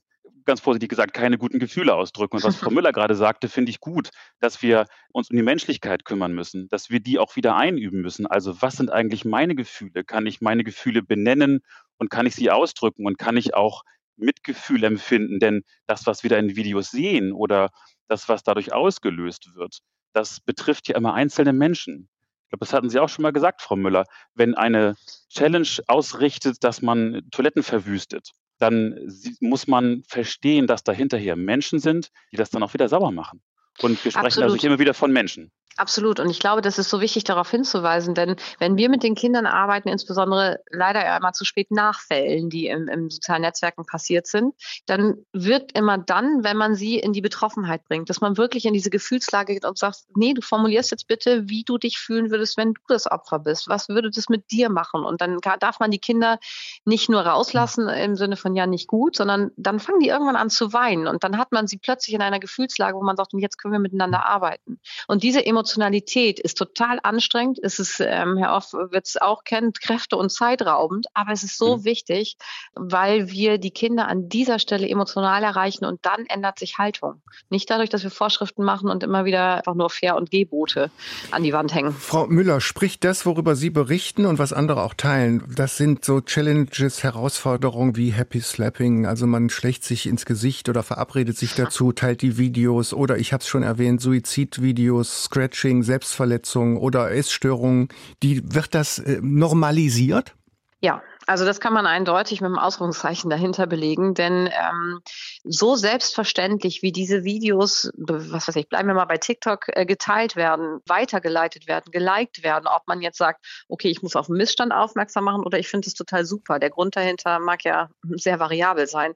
ganz 0.48 0.62
vorsichtig 0.62 0.90
gesagt, 0.90 1.14
keine 1.14 1.38
guten 1.38 1.60
Gefühle 1.60 1.94
ausdrücken. 1.94 2.38
Und 2.38 2.44
was 2.44 2.56
Frau 2.56 2.70
Müller 2.72 2.92
gerade 2.92 3.14
sagte, 3.14 3.50
finde 3.50 3.70
ich 3.70 3.80
gut, 3.80 4.10
dass 4.40 4.64
wir 4.64 4.88
uns 5.12 5.30
um 5.30 5.38
die 5.38 5.44
Menschlichkeit 5.44 6.06
kümmern 6.06 6.34
müssen, 6.34 6.68
dass 6.70 6.90
wir 6.90 7.00
die 7.00 7.20
auch 7.20 7.36
wieder 7.36 7.56
einüben 7.56 8.02
müssen. 8.02 8.26
Also 8.26 8.62
was 8.62 8.78
sind 8.78 8.92
eigentlich 8.92 9.26
meine 9.26 9.54
Gefühle? 9.54 10.04
Kann 10.04 10.26
ich 10.26 10.42
meine 10.42 10.64
Gefühle 10.64 11.04
benennen 11.04 11.60
und 11.98 12.10
kann 12.10 12.26
ich 12.26 12.36
sie 12.36 12.50
ausdrücken 12.50 13.06
und 13.06 13.20
kann 13.20 13.38
ich 13.38 13.54
auch 13.54 13.84
Mitgefühl 14.16 14.84
empfinden? 14.84 15.40
Denn 15.40 15.64
das, 15.86 16.08
was 16.08 16.24
wir 16.24 16.30
da 16.32 16.38
in 16.38 16.56
Videos 16.56 16.90
sehen 16.90 17.32
oder 17.34 17.70
das, 18.08 18.28
was 18.30 18.42
dadurch 18.42 18.74
ausgelöst 18.74 19.56
wird, 19.56 19.80
das 20.14 20.40
betrifft 20.40 20.88
ja 20.88 20.96
immer 20.96 21.14
einzelne 21.14 21.54
Menschen. 21.54 22.10
Ich 22.46 22.50
glaube, 22.50 22.66
das 22.66 22.74
hatten 22.74 22.90
Sie 22.90 23.00
auch 23.00 23.10
schon 23.10 23.24
mal 23.24 23.34
gesagt, 23.34 23.62
Frau 23.62 23.76
Müller. 23.76 24.06
Wenn 24.34 24.56
eine 24.56 24.96
Challenge 25.30 25.68
ausrichtet, 25.88 26.64
dass 26.64 26.82
man 26.82 27.28
Toiletten 27.30 27.62
verwüstet, 27.62 28.32
dann 28.60 29.12
muss 29.40 29.68
man 29.68 30.04
verstehen, 30.08 30.68
dass 30.68 30.84
dahinter 30.84 31.18
hier 31.18 31.36
Menschen 31.36 31.80
sind, 31.80 32.12
die 32.32 32.38
das 32.38 32.50
dann 32.50 32.64
auch 32.64 32.74
wieder 32.74 32.90
sauber 32.90 33.12
machen. 33.12 33.42
Und 33.82 34.04
wir 34.04 34.12
sprechen 34.12 34.26
also 34.26 34.42
Absolut. 34.42 34.54
also 34.54 34.68
immer 34.68 34.80
wieder 34.80 34.94
von 34.94 35.12
Menschen. 35.12 35.52
Absolut. 35.78 36.20
Und 36.20 36.32
ich 36.32 36.40
glaube, 36.40 36.62
das 36.62 36.80
ist 36.80 36.90
so 36.90 37.02
wichtig, 37.02 37.24
darauf 37.24 37.52
hinzuweisen, 37.52 38.16
denn 38.16 38.36
wenn 38.58 38.78
wir 38.78 38.90
mit 38.90 39.04
den 39.04 39.14
Kindern 39.14 39.46
arbeiten, 39.46 39.90
insbesondere 39.90 40.60
leider 40.72 41.00
einmal 41.14 41.34
zu 41.34 41.46
spät 41.46 41.70
Nachfällen, 41.70 42.50
die 42.50 42.66
im, 42.66 42.88
im 42.88 43.12
sozialen 43.12 43.44
Netzwerken 43.44 43.86
passiert 43.86 44.26
sind, 44.26 44.56
dann 44.88 45.18
wird 45.34 45.78
immer 45.78 46.00
dann, 46.00 46.44
wenn 46.44 46.58
man 46.58 46.74
sie 46.74 46.98
in 46.98 47.14
die 47.14 47.22
Betroffenheit 47.22 47.84
bringt, 47.86 48.10
dass 48.10 48.22
man 48.22 48.38
wirklich 48.38 48.66
in 48.66 48.74
diese 48.74 48.90
Gefühlslage 48.90 49.54
geht 49.54 49.66
und 49.66 49.78
sagt, 49.78 50.00
nee, 50.16 50.34
du 50.34 50.42
formulierst 50.42 50.90
jetzt 50.90 51.08
bitte, 51.08 51.48
wie 51.48 51.64
du 51.64 51.78
dich 51.78 52.00
fühlen 52.00 52.32
würdest, 52.32 52.58
wenn 52.58 52.74
du 52.74 52.82
das 52.88 53.10
Opfer 53.10 53.38
bist. 53.38 53.70
Was 53.70 53.88
würde 53.88 54.10
das 54.10 54.30
mit 54.30 54.50
dir 54.50 54.70
machen? 54.70 55.06
Und 55.06 55.22
dann 55.22 55.38
darf 55.60 55.80
man 55.80 55.92
die 55.92 56.00
Kinder 56.00 56.40
nicht 56.86 57.08
nur 57.08 57.22
rauslassen 57.22 57.88
im 57.88 58.16
Sinne 58.16 58.36
von 58.36 58.56
ja 58.56 58.66
nicht 58.66 58.88
gut, 58.88 59.16
sondern 59.16 59.52
dann 59.58 59.80
fangen 59.80 60.00
die 60.00 60.08
irgendwann 60.08 60.38
an 60.38 60.50
zu 60.50 60.74
weinen 60.74 61.08
und 61.08 61.24
dann 61.24 61.38
hat 61.38 61.52
man 61.52 61.68
sie 61.68 61.78
plötzlich 61.78 62.16
in 62.16 62.22
einer 62.24 62.40
Gefühlslage, 62.40 62.98
wo 62.98 63.04
man 63.04 63.16
sagt, 63.16 63.34
jetzt 63.34 63.60
können 63.60 63.74
wir 63.74 63.80
miteinander 63.80 64.26
arbeiten. 64.26 64.80
Und 65.08 65.22
diese 65.22 65.46
Emotionen 65.46 65.67
Emotionalität 65.68 66.40
ist 66.40 66.58
total 66.58 67.00
anstrengend. 67.04 67.60
Es 67.62 67.78
ist, 67.78 68.00
ähm, 68.00 68.38
Herr 68.38 68.56
Off 68.56 68.72
wird 68.72 69.06
es 69.06 69.18
auch 69.18 69.44
kennen, 69.44 69.74
Kräfte- 69.74 70.16
und 70.16 70.32
zeitraubend, 70.32 71.08
aber 71.14 71.34
es 71.34 71.44
ist 71.44 71.58
so 71.58 71.78
mhm. 71.78 71.84
wichtig, 71.84 72.38
weil 72.74 73.30
wir 73.30 73.58
die 73.58 73.72
Kinder 73.72 74.08
an 74.08 74.30
dieser 74.30 74.60
Stelle 74.60 74.88
emotional 74.88 75.44
erreichen 75.44 75.84
und 75.84 76.06
dann 76.06 76.26
ändert 76.28 76.58
sich 76.58 76.78
Haltung. 76.78 77.22
Nicht 77.50 77.70
dadurch, 77.70 77.90
dass 77.90 78.04
wir 78.04 78.12
Vorschriften 78.12 78.64
machen 78.64 78.90
und 78.90 79.04
immer 79.04 79.26
wieder 79.26 79.58
einfach 79.58 79.76
nur 79.76 79.90
Fair- 79.90 80.16
und 80.16 80.32
Gebote 80.32 80.90
an 81.32 81.44
die 81.44 81.52
Wand 81.52 81.76
hängen. 81.76 81.92
Frau 81.92 82.28
Müller, 82.28 82.62
spricht 82.62 83.04
das, 83.04 83.26
worüber 83.26 83.58
Sie 83.58 83.70
berichten 83.70 84.26
und 84.26 84.40
was 84.40 84.54
andere 84.54 84.84
auch 84.84 84.94
teilen, 84.94 85.44
das 85.54 85.76
sind 85.76 86.06
so 86.06 86.22
Challenges, 86.22 87.04
Herausforderungen 87.04 87.98
wie 87.98 88.12
Happy 88.12 88.40
Slapping, 88.40 89.06
also 89.06 89.28
man 89.28 89.50
schlägt 89.50 89.84
sich 89.84 90.06
ins 90.06 90.26
Gesicht 90.26 90.70
oder 90.70 90.82
verabredet 90.82 91.38
sich 91.38 91.56
dazu, 91.56 91.92
teilt 91.92 92.22
die 92.22 92.38
Videos 92.38 92.94
oder 92.94 93.18
ich 93.18 93.34
habe 93.34 93.42
es 93.42 93.50
schon 93.50 93.64
erwähnt, 93.64 94.00
Suizidvideos, 94.00 95.24
Scratch 95.24 95.57
Coaching, 95.58 95.82
Selbstverletzungen 95.82 96.78
oder 96.78 97.12
Essstörungen, 97.12 97.90
die 98.22 98.54
wird 98.54 98.76
das 98.76 99.00
äh, 99.00 99.20
normalisiert? 99.24 100.36
Ja, 100.82 101.02
also 101.26 101.44
das 101.44 101.60
kann 101.60 101.74
man 101.74 101.88
eindeutig 101.88 102.42
mit 102.42 102.48
einem 102.48 102.60
Ausrufungszeichen 102.60 103.32
dahinter 103.32 103.66
belegen, 103.66 104.14
denn 104.14 104.48
ähm, 104.48 105.02
so 105.44 105.76
selbstverständlich 105.76 106.84
wie 106.84 106.92
diese 106.92 107.24
Videos, 107.24 107.92
was 107.98 108.48
weiß 108.48 108.56
ich, 108.58 108.70
bleiben 108.70 108.88
wir 108.88 108.94
mal 108.94 109.06
bei 109.06 109.18
TikTok, 109.18 109.66
äh, 109.70 109.88
geteilt 109.88 110.36
werden, 110.36 110.80
weitergeleitet 110.86 111.68
werden, 111.68 111.92
geliked 111.92 112.44
werden, 112.44 112.68
ob 112.68 112.88
man 112.88 113.02
jetzt 113.02 113.18
sagt, 113.18 113.44
okay, 113.68 113.90
ich 113.90 114.04
muss 114.04 114.16
auf 114.16 114.30
einen 114.30 114.38
Missstand 114.38 114.72
aufmerksam 114.72 115.24
machen 115.24 115.44
oder 115.44 115.58
ich 115.58 115.68
finde 115.68 115.88
es 115.88 115.96
total 115.96 116.24
super. 116.24 116.60
Der 116.60 116.70
Grund 116.70 116.96
dahinter 116.96 117.40
mag 117.40 117.64
ja 117.64 117.90
sehr 118.12 118.40
variabel 118.40 118.86
sein, 118.86 119.16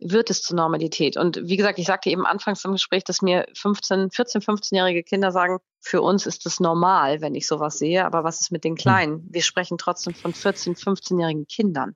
wird 0.00 0.30
es 0.30 0.40
zur 0.40 0.56
Normalität. 0.56 1.18
Und 1.18 1.38
wie 1.44 1.58
gesagt, 1.58 1.78
ich 1.78 1.86
sagte 1.86 2.08
eben 2.08 2.24
anfangs 2.24 2.64
im 2.64 2.72
Gespräch, 2.72 3.04
dass 3.04 3.20
mir 3.20 3.46
15, 3.54 4.10
14, 4.10 4.40
15-jährige 4.40 5.02
Kinder 5.02 5.30
sagen, 5.30 5.58
für 5.84 6.00
uns 6.00 6.24
ist 6.24 6.46
es 6.46 6.60
normal, 6.60 7.20
wenn 7.20 7.34
ich 7.34 7.46
sowas 7.46 7.78
sehe, 7.78 8.06
aber 8.06 8.24
was 8.24 8.40
ist 8.40 8.50
mit 8.50 8.64
den 8.64 8.72
hm. 8.72 8.78
Kleinen? 8.78 9.28
Wir 9.30 9.42
sprechen 9.42 9.76
trotzdem 9.76 10.14
von 10.14 10.32
14, 10.32 10.76
15-jährigen 10.76 11.46
Kindern, 11.46 11.94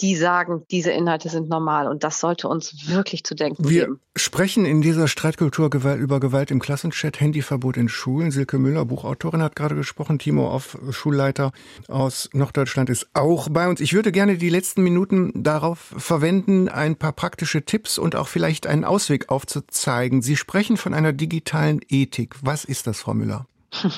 die 0.00 0.16
sagen, 0.16 0.62
diese 0.70 0.90
Inhalte 0.90 1.28
sind 1.28 1.50
normal 1.50 1.86
und 1.86 2.02
das 2.02 2.18
sollte 2.18 2.48
uns 2.48 2.88
wirklich 2.88 3.24
zu 3.24 3.34
denken 3.34 3.68
Wir 3.68 3.82
geben. 3.82 4.00
Wir 4.14 4.20
sprechen 4.20 4.64
in 4.64 4.80
dieser 4.80 5.06
Streitkultur 5.06 5.70
über 5.74 6.18
Gewalt 6.18 6.50
im 6.50 6.60
Klassenchat, 6.60 7.20
Handyverbot 7.20 7.76
in 7.76 7.90
Schulen. 7.90 8.30
Silke 8.30 8.58
Müller, 8.58 8.86
Buchautorin, 8.86 9.42
hat 9.42 9.54
gerade 9.54 9.74
gesprochen. 9.74 10.18
Timo 10.18 10.50
Off, 10.50 10.78
Schulleiter 10.90 11.52
aus 11.88 12.30
Norddeutschland, 12.32 12.88
ist 12.88 13.08
auch 13.12 13.48
bei 13.50 13.68
uns. 13.68 13.80
Ich 13.80 13.92
würde 13.92 14.12
gerne 14.12 14.38
die 14.38 14.48
letzten 14.48 14.82
Minuten 14.82 15.32
darauf 15.34 15.94
verwenden, 15.98 16.70
ein 16.70 16.96
paar 16.96 17.12
praktische 17.12 17.66
Tipps 17.66 17.98
und 17.98 18.16
auch 18.16 18.28
vielleicht 18.28 18.66
einen 18.66 18.84
Ausweg 18.84 19.28
aufzuzeigen. 19.28 20.22
Sie 20.22 20.36
sprechen 20.36 20.78
von 20.78 20.94
einer 20.94 21.12
digitalen 21.12 21.80
Ethik. 21.88 22.36
Was 22.40 22.64
ist 22.64 22.86
das, 22.86 23.00
Frau 23.00 23.12
Müller? 23.12 23.25
Müller? 23.26 23.46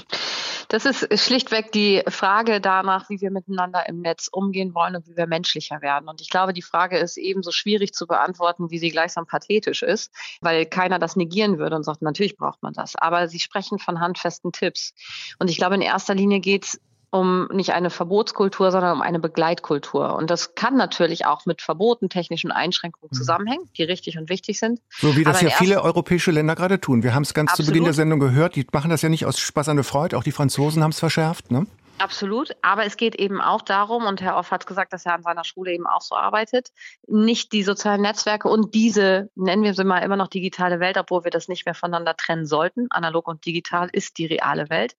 Das 0.71 0.85
ist 0.85 1.09
schlichtweg 1.25 1.73
die 1.73 2.03
Frage 2.09 2.61
danach, 2.61 3.09
wie 3.09 3.23
wir 3.23 3.31
miteinander 3.31 3.89
im 3.89 4.03
Netz 4.03 4.29
umgehen 4.31 4.75
wollen 4.75 4.97
und 4.97 5.07
wie 5.07 5.17
wir 5.17 5.27
menschlicher 5.27 5.81
werden. 5.81 6.11
Und 6.11 6.21
ich 6.21 6.29
glaube, 6.29 6.53
die 6.53 6.61
Frage 6.61 6.99
ist 6.99 7.17
ebenso 7.17 7.53
schwierig 7.53 7.95
zu 7.95 8.07
beantworten, 8.07 8.71
wie 8.71 8.79
sie 8.79 8.91
gleichsam 8.91 9.25
pathetisch 9.25 9.83
ist, 9.83 10.13
weil 10.43 10.67
keiner 10.67 10.99
das 10.99 11.17
negieren 11.17 11.57
würde 11.57 11.75
und 11.75 11.85
sagt, 11.85 12.03
natürlich 12.03 12.37
braucht 12.37 12.63
man 12.63 12.75
das. 12.75 12.97
Aber 12.97 13.29
Sie 13.29 13.39
sprechen 13.39 13.79
von 13.79 13.99
handfesten 13.99 14.53
Tipps. 14.53 14.93
Und 15.39 15.49
ich 15.49 15.57
glaube, 15.57 15.75
in 15.75 15.81
erster 15.81 16.15
Linie 16.15 16.41
geht 16.41 16.65
es 16.67 16.81
um 17.11 17.49
nicht 17.53 17.73
eine 17.73 17.91
Verbotskultur, 17.91 18.71
sondern 18.71 18.97
um 18.97 19.03
eine 19.03 19.19
Begleitkultur. 19.19 20.15
Und 20.15 20.31
das 20.31 20.55
kann 20.55 20.77
natürlich 20.77 21.25
auch 21.25 21.47
mit 21.47 21.63
Verboten, 21.63 22.09
technischen 22.09 22.51
Einschränkungen 22.51 23.09
mhm. 23.13 23.17
zusammenhängen, 23.17 23.65
die 23.77 23.83
richtig 23.85 24.19
und 24.19 24.29
wichtig 24.29 24.59
sind. 24.59 24.81
So 24.91 25.17
wie 25.17 25.25
das 25.25 25.41
ja 25.41 25.51
viele 25.51 25.83
europäische 25.83 26.31
Länder 26.31 26.55
gerade 26.55 26.81
tun. 26.81 27.03
Wir 27.03 27.15
haben 27.15 27.23
es 27.23 27.33
ganz 27.33 27.51
Absolut. 27.51 27.67
zu 27.67 27.73
Beginn 27.73 27.85
der 27.85 27.95
Sendung 27.95 28.21
gehört, 28.21 28.57
die 28.57 28.67
machen 28.73 28.91
das 28.91 29.03
ja 29.03 29.09
nicht 29.09 29.25
aus 29.25 29.39
Spaß 29.39 29.69
an 29.71 29.77
der 29.77 29.85
Freude, 29.85 30.19
auch 30.19 30.25
die 30.25 30.33
Franzosen 30.33 30.83
haben 30.83 30.91
es 30.91 31.01
verschärft. 31.01 31.51
Ne? 31.51 31.67
Absolut, 31.99 32.55
aber 32.63 32.85
es 32.85 32.97
geht 32.97 33.17
eben 33.17 33.41
auch 33.41 33.61
darum, 33.61 34.07
und 34.07 34.21
Herr 34.21 34.37
Off 34.37 34.53
hat 34.53 34.67
gesagt, 34.67 34.93
dass 34.93 35.05
er 35.05 35.15
an 35.15 35.23
seiner 35.25 35.43
Schule 35.43 35.73
eben 35.73 35.87
auch 35.87 36.01
so 36.01 36.15
arbeitet, 36.15 36.69
nicht 37.09 37.53
die 37.53 37.65
sozialen 37.65 38.03
Netzwerke 38.03 38.49
und 38.49 38.73
diese, 38.75 39.31
nennen 39.35 39.65
wir 39.65 39.75
sie 39.75 39.83
mal 39.83 39.99
immer 39.99 40.17
noch 40.17 40.29
digitale 40.29 40.79
Welt, 40.79 40.97
obwohl 40.97 41.25
wir 41.25 41.33
das 41.33 41.49
nicht 41.49 41.67
mehr 41.67 41.75
voneinander 41.75 42.17
trennen 42.17 42.47
sollten. 42.47 42.87
Analog 42.91 43.27
und 43.27 43.45
digital 43.45 43.89
ist 43.91 44.19
die 44.19 44.27
reale 44.27 44.71
Welt. 44.71 44.97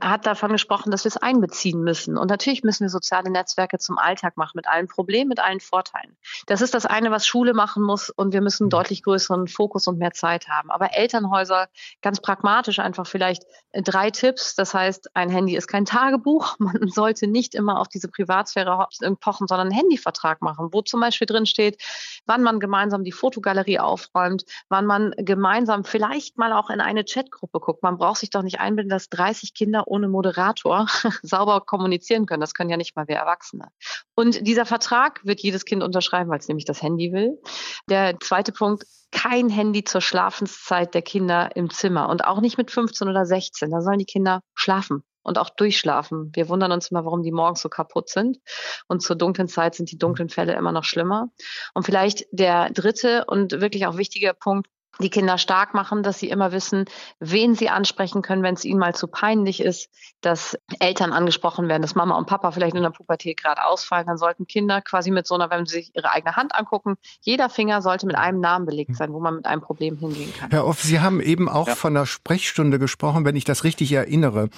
Er 0.00 0.08
hat 0.10 0.24
davon 0.24 0.50
gesprochen, 0.50 0.90
dass 0.90 1.04
wir 1.04 1.10
es 1.10 1.18
einbeziehen 1.18 1.82
müssen. 1.82 2.16
Und 2.16 2.30
natürlich 2.30 2.62
müssen 2.62 2.84
wir 2.84 2.90
soziale 2.90 3.30
Netzwerke 3.30 3.78
zum 3.78 3.98
Alltag 3.98 4.38
machen, 4.38 4.52
mit 4.54 4.66
allen 4.68 4.88
Problemen, 4.88 5.28
mit 5.28 5.40
allen 5.40 5.60
Vorteilen. 5.60 6.16
Das 6.46 6.62
ist 6.62 6.72
das 6.72 6.86
eine, 6.86 7.10
was 7.10 7.26
Schule 7.26 7.52
machen 7.52 7.82
muss, 7.82 8.08
und 8.08 8.32
wir 8.32 8.40
müssen 8.40 8.70
deutlich 8.70 9.02
größeren 9.02 9.48
Fokus 9.48 9.86
und 9.86 9.98
mehr 9.98 10.12
Zeit 10.12 10.48
haben. 10.48 10.70
Aber 10.70 10.94
Elternhäuser, 10.94 11.68
ganz 12.00 12.22
pragmatisch 12.22 12.78
einfach 12.78 13.06
vielleicht 13.06 13.44
drei 13.72 14.10
Tipps. 14.10 14.54
Das 14.54 14.72
heißt, 14.72 15.14
ein 15.14 15.28
Handy 15.28 15.54
ist 15.54 15.66
kein 15.66 15.84
Tagebuch 15.84 16.37
Buch. 16.38 16.56
Man 16.58 16.88
sollte 16.88 17.26
nicht 17.26 17.54
immer 17.54 17.80
auf 17.80 17.88
diese 17.88 18.08
Privatsphäre 18.08 18.86
pochen, 19.20 19.46
sondern 19.46 19.68
einen 19.68 19.76
Handyvertrag 19.76 20.42
machen, 20.42 20.68
wo 20.72 20.82
zum 20.82 21.00
Beispiel 21.00 21.26
drin 21.26 21.46
steht, 21.46 21.82
wann 22.26 22.42
man 22.42 22.60
gemeinsam 22.60 23.04
die 23.04 23.12
Fotogalerie 23.12 23.78
aufräumt, 23.78 24.44
wann 24.68 24.86
man 24.86 25.12
gemeinsam 25.16 25.84
vielleicht 25.84 26.38
mal 26.38 26.52
auch 26.52 26.70
in 26.70 26.80
eine 26.80 27.04
Chatgruppe 27.04 27.60
guckt. 27.60 27.82
Man 27.82 27.98
braucht 27.98 28.20
sich 28.20 28.30
doch 28.30 28.42
nicht 28.42 28.60
einbilden, 28.60 28.90
dass 28.90 29.08
30 29.10 29.54
Kinder 29.54 29.84
ohne 29.86 30.08
Moderator 30.08 30.86
sauber 31.22 31.60
kommunizieren 31.60 32.26
können. 32.26 32.40
Das 32.40 32.54
können 32.54 32.70
ja 32.70 32.76
nicht 32.76 32.96
mal 32.96 33.08
wir 33.08 33.16
Erwachsene. 33.16 33.68
Und 34.14 34.46
dieser 34.46 34.66
Vertrag 34.66 35.24
wird 35.24 35.40
jedes 35.40 35.64
Kind 35.64 35.82
unterschreiben, 35.82 36.30
weil 36.30 36.38
es 36.38 36.48
nämlich 36.48 36.64
das 36.64 36.82
Handy 36.82 37.12
will. 37.12 37.40
Der 37.88 38.18
zweite 38.20 38.52
Punkt, 38.52 38.84
kein 39.10 39.48
Handy 39.48 39.84
zur 39.84 40.02
Schlafenszeit 40.02 40.92
der 40.92 41.02
Kinder 41.02 41.56
im 41.56 41.70
Zimmer 41.70 42.10
und 42.10 42.24
auch 42.24 42.40
nicht 42.40 42.58
mit 42.58 42.70
15 42.70 43.08
oder 43.08 43.24
16. 43.24 43.70
Da 43.70 43.80
sollen 43.80 43.98
die 43.98 44.04
Kinder 44.04 44.42
schlafen 44.54 45.02
und 45.22 45.38
auch 45.38 45.50
durchschlafen. 45.50 46.30
Wir 46.34 46.48
wundern 46.48 46.72
uns 46.72 46.90
immer, 46.90 47.04
warum 47.04 47.22
die 47.22 47.32
morgens 47.32 47.60
so 47.60 47.68
kaputt 47.68 48.08
sind. 48.08 48.38
Und 48.86 49.02
zur 49.02 49.16
dunklen 49.16 49.48
Zeit 49.48 49.74
sind 49.74 49.90
die 49.90 49.98
dunklen 49.98 50.28
Fälle 50.28 50.54
immer 50.54 50.72
noch 50.72 50.84
schlimmer. 50.84 51.30
Und 51.74 51.84
vielleicht 51.84 52.26
der 52.30 52.70
dritte 52.70 53.24
und 53.26 53.60
wirklich 53.60 53.86
auch 53.86 53.96
wichtige 53.96 54.34
Punkt, 54.34 54.68
die 55.00 55.10
Kinder 55.10 55.38
stark 55.38 55.74
machen, 55.74 56.02
dass 56.02 56.18
sie 56.18 56.28
immer 56.28 56.50
wissen, 56.52 56.86
wen 57.20 57.54
sie 57.54 57.68
ansprechen 57.68 58.22
können, 58.22 58.42
wenn 58.42 58.54
es 58.54 58.64
ihnen 58.64 58.80
mal 58.80 58.94
zu 58.94 59.06
peinlich 59.06 59.60
ist, 59.60 59.90
dass 60.20 60.58
Eltern 60.80 61.12
angesprochen 61.12 61.68
werden, 61.68 61.82
dass 61.82 61.94
Mama 61.94 62.18
und 62.18 62.26
Papa 62.26 62.50
vielleicht 62.50 62.74
in 62.74 62.82
der 62.82 62.90
Pubertät 62.90 63.40
gerade 63.40 63.64
ausfallen, 63.64 64.06
dann 64.06 64.18
sollten 64.18 64.46
Kinder 64.46 64.82
quasi 64.82 65.10
mit 65.10 65.26
so 65.26 65.34
einer, 65.34 65.50
wenn 65.50 65.66
sie 65.66 65.76
sich 65.76 65.90
ihre 65.94 66.12
eigene 66.12 66.36
Hand 66.36 66.54
angucken, 66.54 66.96
jeder 67.20 67.48
Finger 67.48 67.80
sollte 67.82 68.06
mit 68.06 68.16
einem 68.16 68.40
Namen 68.40 68.66
belegt 68.66 68.96
sein, 68.96 69.12
wo 69.12 69.20
man 69.20 69.36
mit 69.36 69.46
einem 69.46 69.60
Problem 69.60 69.96
hingehen 69.96 70.34
kann. 70.38 70.50
Herr 70.50 70.66
Off, 70.66 70.82
Sie 70.82 70.98
haben 71.00 71.20
eben 71.20 71.48
auch 71.48 71.68
ja. 71.68 71.76
von 71.76 71.96
einer 71.96 72.06
Sprechstunde 72.06 72.80
gesprochen, 72.80 73.24
wenn 73.24 73.36
ich 73.36 73.44
das 73.44 73.62
richtig 73.64 73.92
erinnere. 73.92 74.48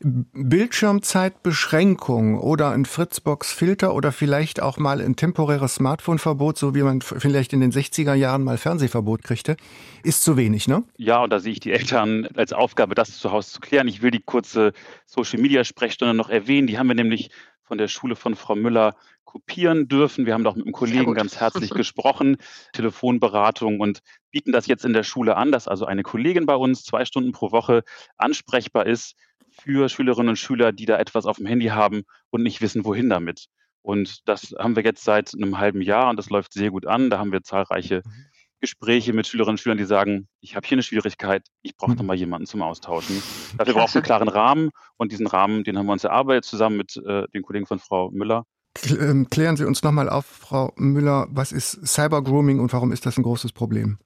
Bildschirmzeitbeschränkung 0.00 2.40
oder 2.40 2.70
ein 2.70 2.86
Fritzbox-Filter 2.86 3.94
oder 3.94 4.12
vielleicht 4.12 4.62
auch 4.62 4.78
mal 4.78 5.00
ein 5.00 5.16
temporäres 5.16 5.74
Smartphone-Verbot, 5.76 6.56
so 6.56 6.74
wie 6.74 6.82
man 6.82 7.02
vielleicht 7.02 7.52
in 7.52 7.60
den 7.60 7.72
60er 7.72 8.14
Jahren 8.14 8.44
mal 8.44 8.56
Fernsehverbot 8.56 9.22
kriegte 9.22 9.56
ist 10.02 10.24
zu 10.24 10.36
wenig, 10.36 10.68
ne? 10.68 10.84
Ja, 10.96 11.22
und 11.22 11.30
da 11.30 11.40
sehe 11.40 11.52
ich 11.52 11.60
die 11.60 11.72
Eltern 11.72 12.28
als 12.34 12.52
Aufgabe, 12.52 12.94
das 12.94 13.18
zu 13.18 13.32
Hause 13.32 13.52
zu 13.52 13.60
klären. 13.60 13.88
Ich 13.88 14.02
will 14.02 14.10
die 14.10 14.22
kurze 14.22 14.72
Social-Media-Sprechstunde 15.06 16.14
noch 16.14 16.28
erwähnen. 16.28 16.66
Die 16.66 16.78
haben 16.78 16.88
wir 16.88 16.94
nämlich 16.94 17.30
von 17.62 17.78
der 17.78 17.88
Schule 17.88 18.16
von 18.16 18.34
Frau 18.34 18.56
Müller 18.56 18.96
kopieren 19.24 19.86
dürfen. 19.86 20.26
Wir 20.26 20.34
haben 20.34 20.42
doch 20.42 20.56
mit 20.56 20.66
einem 20.66 20.72
Kollegen 20.72 21.14
ganz 21.14 21.38
herzlich 21.38 21.70
gesprochen, 21.70 22.36
Telefonberatung 22.72 23.78
und 23.78 24.00
bieten 24.32 24.50
das 24.50 24.66
jetzt 24.66 24.84
in 24.84 24.92
der 24.92 25.04
Schule 25.04 25.36
an, 25.36 25.52
dass 25.52 25.68
also 25.68 25.86
eine 25.86 26.02
Kollegin 26.02 26.46
bei 26.46 26.56
uns 26.56 26.82
zwei 26.82 27.04
Stunden 27.04 27.30
pro 27.30 27.52
Woche 27.52 27.84
ansprechbar 28.16 28.86
ist 28.86 29.14
für 29.50 29.88
Schülerinnen 29.88 30.30
und 30.30 30.36
Schüler, 30.36 30.72
die 30.72 30.86
da 30.86 30.98
etwas 30.98 31.26
auf 31.26 31.36
dem 31.36 31.46
Handy 31.46 31.66
haben 31.66 32.02
und 32.30 32.42
nicht 32.42 32.60
wissen, 32.60 32.84
wohin 32.84 33.08
damit. 33.08 33.46
Und 33.82 34.28
das 34.28 34.54
haben 34.58 34.76
wir 34.76 34.82
jetzt 34.82 35.04
seit 35.04 35.32
einem 35.34 35.58
halben 35.58 35.80
Jahr 35.80 36.10
und 36.10 36.16
das 36.16 36.28
läuft 36.28 36.52
sehr 36.52 36.70
gut 36.70 36.86
an. 36.86 37.08
Da 37.08 37.18
haben 37.18 37.32
wir 37.32 37.42
zahlreiche 37.42 38.02
mhm. 38.04 38.26
Gespräche 38.60 39.12
mit 39.12 39.26
Schülerinnen 39.26 39.54
und 39.54 39.60
Schülern, 39.60 39.78
die 39.78 39.84
sagen, 39.84 40.28
ich 40.40 40.56
habe 40.56 40.66
hier 40.66 40.76
eine 40.76 40.82
Schwierigkeit, 40.82 41.46
ich 41.62 41.76
brauche 41.76 41.92
noch 41.92 42.00
mhm. 42.00 42.06
mal 42.06 42.16
jemanden 42.16 42.46
zum 42.46 42.62
Austauschen. 42.62 43.22
Dafür 43.58 43.74
braucht 43.74 43.90
es 43.90 43.96
einen 43.96 44.04
klaren 44.04 44.28
Rahmen 44.28 44.70
und 44.96 45.12
diesen 45.12 45.26
Rahmen, 45.26 45.64
den 45.64 45.78
haben 45.78 45.86
wir 45.86 45.92
uns 45.92 46.04
erarbeitet 46.04 46.44
zusammen 46.44 46.76
mit 46.76 46.96
äh, 46.96 47.26
den 47.34 47.42
Kollegen 47.42 47.66
von 47.66 47.78
Frau 47.78 48.10
Müller. 48.10 48.44
Ähm, 48.88 49.28
klären 49.28 49.56
Sie 49.56 49.64
uns 49.64 49.82
nochmal 49.82 50.08
auf, 50.08 50.26
Frau 50.26 50.72
Müller, 50.76 51.26
was 51.30 51.52
ist 51.52 51.86
Cybergrooming 51.86 52.60
und 52.60 52.72
warum 52.72 52.92
ist 52.92 53.04
das 53.04 53.18
ein 53.18 53.24
großes 53.24 53.52
Problem? 53.52 53.98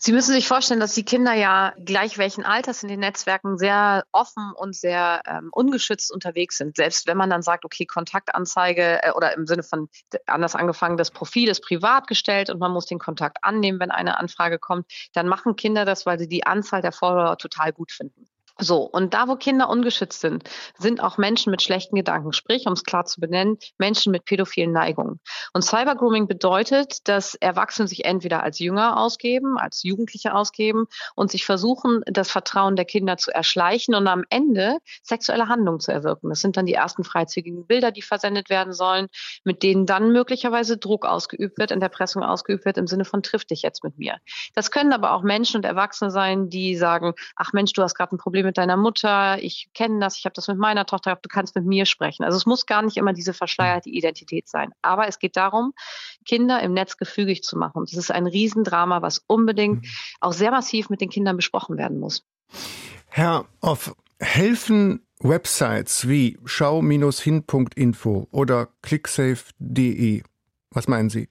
Sie 0.00 0.12
müssen 0.12 0.32
sich 0.32 0.46
vorstellen, 0.46 0.78
dass 0.78 0.94
die 0.94 1.04
Kinder 1.04 1.34
ja 1.34 1.74
gleich 1.84 2.18
welchen 2.18 2.44
Alters 2.44 2.84
in 2.84 2.88
den 2.88 3.00
Netzwerken 3.00 3.58
sehr 3.58 4.04
offen 4.12 4.52
und 4.54 4.76
sehr 4.76 5.22
ähm, 5.26 5.48
ungeschützt 5.50 6.12
unterwegs 6.12 6.56
sind. 6.56 6.76
Selbst 6.76 7.08
wenn 7.08 7.16
man 7.16 7.30
dann 7.30 7.42
sagt, 7.42 7.64
okay, 7.64 7.84
Kontaktanzeige 7.84 9.02
äh, 9.02 9.10
oder 9.10 9.34
im 9.34 9.48
Sinne 9.48 9.64
von 9.64 9.88
anders 10.26 10.54
angefangen, 10.54 10.98
das 10.98 11.10
Profil 11.10 11.48
ist 11.48 11.64
privat 11.64 12.06
gestellt 12.06 12.48
und 12.48 12.60
man 12.60 12.70
muss 12.70 12.86
den 12.86 13.00
Kontakt 13.00 13.38
annehmen, 13.42 13.80
wenn 13.80 13.90
eine 13.90 14.18
Anfrage 14.18 14.60
kommt, 14.60 14.86
dann 15.14 15.26
machen 15.26 15.56
Kinder 15.56 15.84
das, 15.84 16.06
weil 16.06 16.20
sie 16.20 16.28
die 16.28 16.46
Anzahl 16.46 16.80
der 16.80 16.92
Follower 16.92 17.36
total 17.36 17.72
gut 17.72 17.90
finden. 17.90 18.28
So, 18.60 18.82
und 18.82 19.14
da, 19.14 19.28
wo 19.28 19.36
Kinder 19.36 19.70
ungeschützt 19.70 20.20
sind, 20.20 20.42
sind 20.76 21.00
auch 21.00 21.16
Menschen 21.16 21.52
mit 21.52 21.62
schlechten 21.62 21.94
Gedanken, 21.94 22.32
sprich, 22.32 22.66
um 22.66 22.72
es 22.72 22.82
klar 22.82 23.04
zu 23.04 23.20
benennen, 23.20 23.58
Menschen 23.78 24.10
mit 24.10 24.24
pädophilen 24.24 24.72
Neigungen. 24.72 25.20
Und 25.52 25.62
Cybergrooming 25.62 26.26
bedeutet, 26.26 27.06
dass 27.06 27.36
Erwachsene 27.36 27.86
sich 27.86 28.04
entweder 28.04 28.42
als 28.42 28.58
Jünger 28.58 28.98
ausgeben, 28.98 29.58
als 29.58 29.84
Jugendliche 29.84 30.34
ausgeben 30.34 30.86
und 31.14 31.30
sich 31.30 31.46
versuchen, 31.46 32.02
das 32.06 32.32
Vertrauen 32.32 32.74
der 32.74 32.84
Kinder 32.84 33.16
zu 33.16 33.32
erschleichen 33.32 33.94
und 33.94 34.08
am 34.08 34.24
Ende 34.28 34.78
sexuelle 35.04 35.46
Handlungen 35.46 35.78
zu 35.78 35.92
erwirken. 35.92 36.28
Das 36.28 36.40
sind 36.40 36.56
dann 36.56 36.66
die 36.66 36.74
ersten 36.74 37.04
freizügigen 37.04 37.64
Bilder, 37.64 37.92
die 37.92 38.02
versendet 38.02 38.50
werden 38.50 38.72
sollen, 38.72 39.06
mit 39.44 39.62
denen 39.62 39.86
dann 39.86 40.10
möglicherweise 40.10 40.78
Druck 40.78 41.06
ausgeübt 41.06 41.58
wird, 41.58 41.70
in 41.70 41.78
der 41.78 41.90
Pressung 41.90 42.24
ausgeübt 42.24 42.64
wird, 42.64 42.76
im 42.76 42.88
Sinne 42.88 43.04
von 43.04 43.22
triff 43.22 43.44
dich 43.44 43.62
jetzt 43.62 43.84
mit 43.84 43.98
mir. 43.98 44.16
Das 44.54 44.72
können 44.72 44.92
aber 44.92 45.12
auch 45.12 45.22
Menschen 45.22 45.58
und 45.58 45.64
Erwachsene 45.64 46.10
sein, 46.10 46.48
die 46.48 46.74
sagen, 46.74 47.14
ach 47.36 47.52
Mensch, 47.52 47.72
du 47.72 47.82
hast 47.82 47.94
gerade 47.94 48.16
ein 48.16 48.18
Problem 48.18 48.47
mit 48.48 48.56
deiner 48.56 48.78
Mutter, 48.78 49.42
ich 49.42 49.68
kenne 49.74 50.00
das, 50.00 50.18
ich 50.18 50.24
habe 50.24 50.32
das 50.32 50.48
mit 50.48 50.56
meiner 50.56 50.86
Tochter 50.86 51.10
gehabt, 51.10 51.24
du 51.26 51.28
kannst 51.28 51.54
mit 51.54 51.66
mir 51.66 51.84
sprechen. 51.84 52.24
Also 52.24 52.38
es 52.38 52.46
muss 52.46 52.64
gar 52.64 52.80
nicht 52.80 52.96
immer 52.96 53.12
diese 53.12 53.34
verschleierte 53.34 53.90
Identität 53.90 54.48
sein. 54.48 54.72
Aber 54.80 55.06
es 55.06 55.18
geht 55.18 55.36
darum, 55.36 55.74
Kinder 56.24 56.62
im 56.62 56.72
Netz 56.72 56.96
gefügig 56.96 57.42
zu 57.42 57.58
machen. 57.58 57.84
Das 57.84 57.92
ist 57.92 58.10
ein 58.10 58.26
Riesendrama, 58.26 59.02
was 59.02 59.22
unbedingt 59.26 59.82
mhm. 59.82 59.88
auch 60.20 60.32
sehr 60.32 60.50
massiv 60.50 60.88
mit 60.88 61.02
den 61.02 61.10
Kindern 61.10 61.36
besprochen 61.36 61.76
werden 61.76 62.00
muss. 62.00 62.24
Herr 63.08 63.44
Off, 63.60 63.94
helfen 64.18 65.06
Websites 65.20 66.08
wie 66.08 66.38
schau-hin.info 66.46 68.28
oder 68.30 68.68
clicksafe.de? 68.80 70.22
Was 70.70 70.88
meinen 70.88 71.10
Sie? 71.10 71.28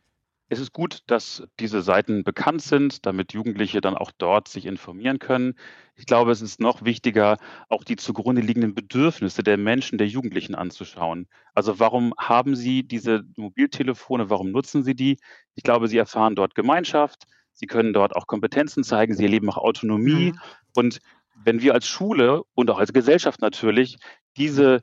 Es 0.50 0.60
ist 0.60 0.72
gut, 0.72 1.00
dass 1.08 1.44
diese 1.60 1.82
Seiten 1.82 2.24
bekannt 2.24 2.62
sind, 2.62 3.06
damit 3.06 3.34
Jugendliche 3.34 3.82
dann 3.82 3.98
auch 3.98 4.12
dort 4.18 4.48
sich 4.48 4.66
informieren 4.66 5.20
können. 5.20 5.56
Ich 5.96 6.06
glaube, 6.06 6.32
es 6.32 6.42
ist 6.42 6.62
noch 6.62 6.86
wichtiger, 6.86 7.38
auch 7.68 7.84
die 7.84 7.98
zugrunde 7.98 8.42
liegenden 8.42 8.74
Bedürfnisse 8.74 9.44
der 9.44 9.58
Menschen, 9.58 9.98
der 9.98 10.08
Jugendlichen 10.08 10.56
anzuschauen. 10.56 11.28
Also 11.54 11.80
warum 11.80 12.14
haben 12.18 12.56
sie 12.56 12.84
diese 12.84 13.26
Mobiltelefone, 13.36 14.30
warum 14.30 14.52
nutzen 14.52 14.84
sie 14.84 14.96
die? 14.96 15.18
Ich 15.56 15.64
glaube, 15.64 15.90
sie 15.90 15.98
erfahren 15.98 16.36
dort 16.36 16.56
Gemeinschaft, 16.56 17.26
sie 17.52 17.68
können 17.68 17.92
dort 17.92 18.16
auch 18.16 18.26
Kompetenzen 18.26 18.86
zeigen, 18.86 19.16
sie 19.16 19.24
erleben 19.24 19.50
auch 19.50 19.58
Autonomie. 19.58 20.32
Mhm. 20.32 20.40
Und 20.76 21.00
wenn 21.44 21.62
wir 21.62 21.74
als 21.74 21.88
Schule 21.88 22.44
und 22.54 22.70
auch 22.70 22.80
als 22.80 22.94
Gesellschaft 22.94 23.42
natürlich 23.42 23.98
diese 24.38 24.80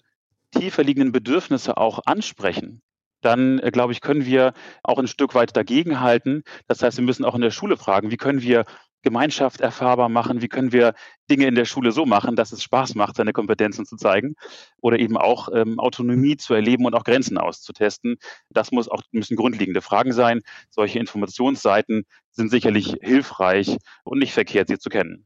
tiefer 0.50 0.84
liegenden 0.84 1.12
Bedürfnisse 1.12 1.78
auch 1.78 2.00
ansprechen, 2.04 2.82
dann 3.24 3.58
äh, 3.58 3.70
glaube 3.70 3.92
ich, 3.92 4.00
können 4.00 4.26
wir 4.26 4.52
auch 4.82 4.98
ein 4.98 5.06
Stück 5.06 5.34
weit 5.34 5.56
dagegenhalten. 5.56 6.42
Das 6.66 6.82
heißt, 6.82 6.98
wir 6.98 7.04
müssen 7.04 7.24
auch 7.24 7.34
in 7.34 7.40
der 7.40 7.50
Schule 7.50 7.76
fragen, 7.76 8.10
wie 8.10 8.16
können 8.16 8.42
wir 8.42 8.64
Gemeinschaft 9.04 9.60
erfahrbar 9.60 10.08
machen? 10.08 10.42
Wie 10.42 10.48
können 10.48 10.72
wir 10.72 10.94
Dinge 11.30 11.46
in 11.46 11.54
der 11.54 11.66
Schule 11.66 11.92
so 11.92 12.06
machen, 12.06 12.34
dass 12.36 12.52
es 12.52 12.62
Spaß 12.62 12.96
macht, 12.96 13.16
seine 13.16 13.32
Kompetenzen 13.32 13.86
zu 13.86 13.96
zeigen 13.96 14.34
oder 14.80 14.98
eben 14.98 15.16
auch 15.16 15.48
ähm, 15.54 15.78
Autonomie 15.78 16.36
zu 16.36 16.54
erleben 16.54 16.86
und 16.86 16.94
auch 16.94 17.04
Grenzen 17.04 17.38
auszutesten? 17.38 18.16
Das 18.50 18.72
muss 18.72 18.88
auch 18.88 19.02
müssen 19.12 19.36
grundlegende 19.36 19.82
Fragen 19.82 20.12
sein. 20.12 20.40
Solche 20.70 20.98
Informationsseiten 20.98 22.06
sind 22.34 22.50
sicherlich 22.50 22.96
hilfreich 23.00 23.76
und 24.02 24.18
nicht 24.18 24.32
verkehrt, 24.32 24.68
sie 24.68 24.78
zu 24.78 24.90
kennen. 24.90 25.24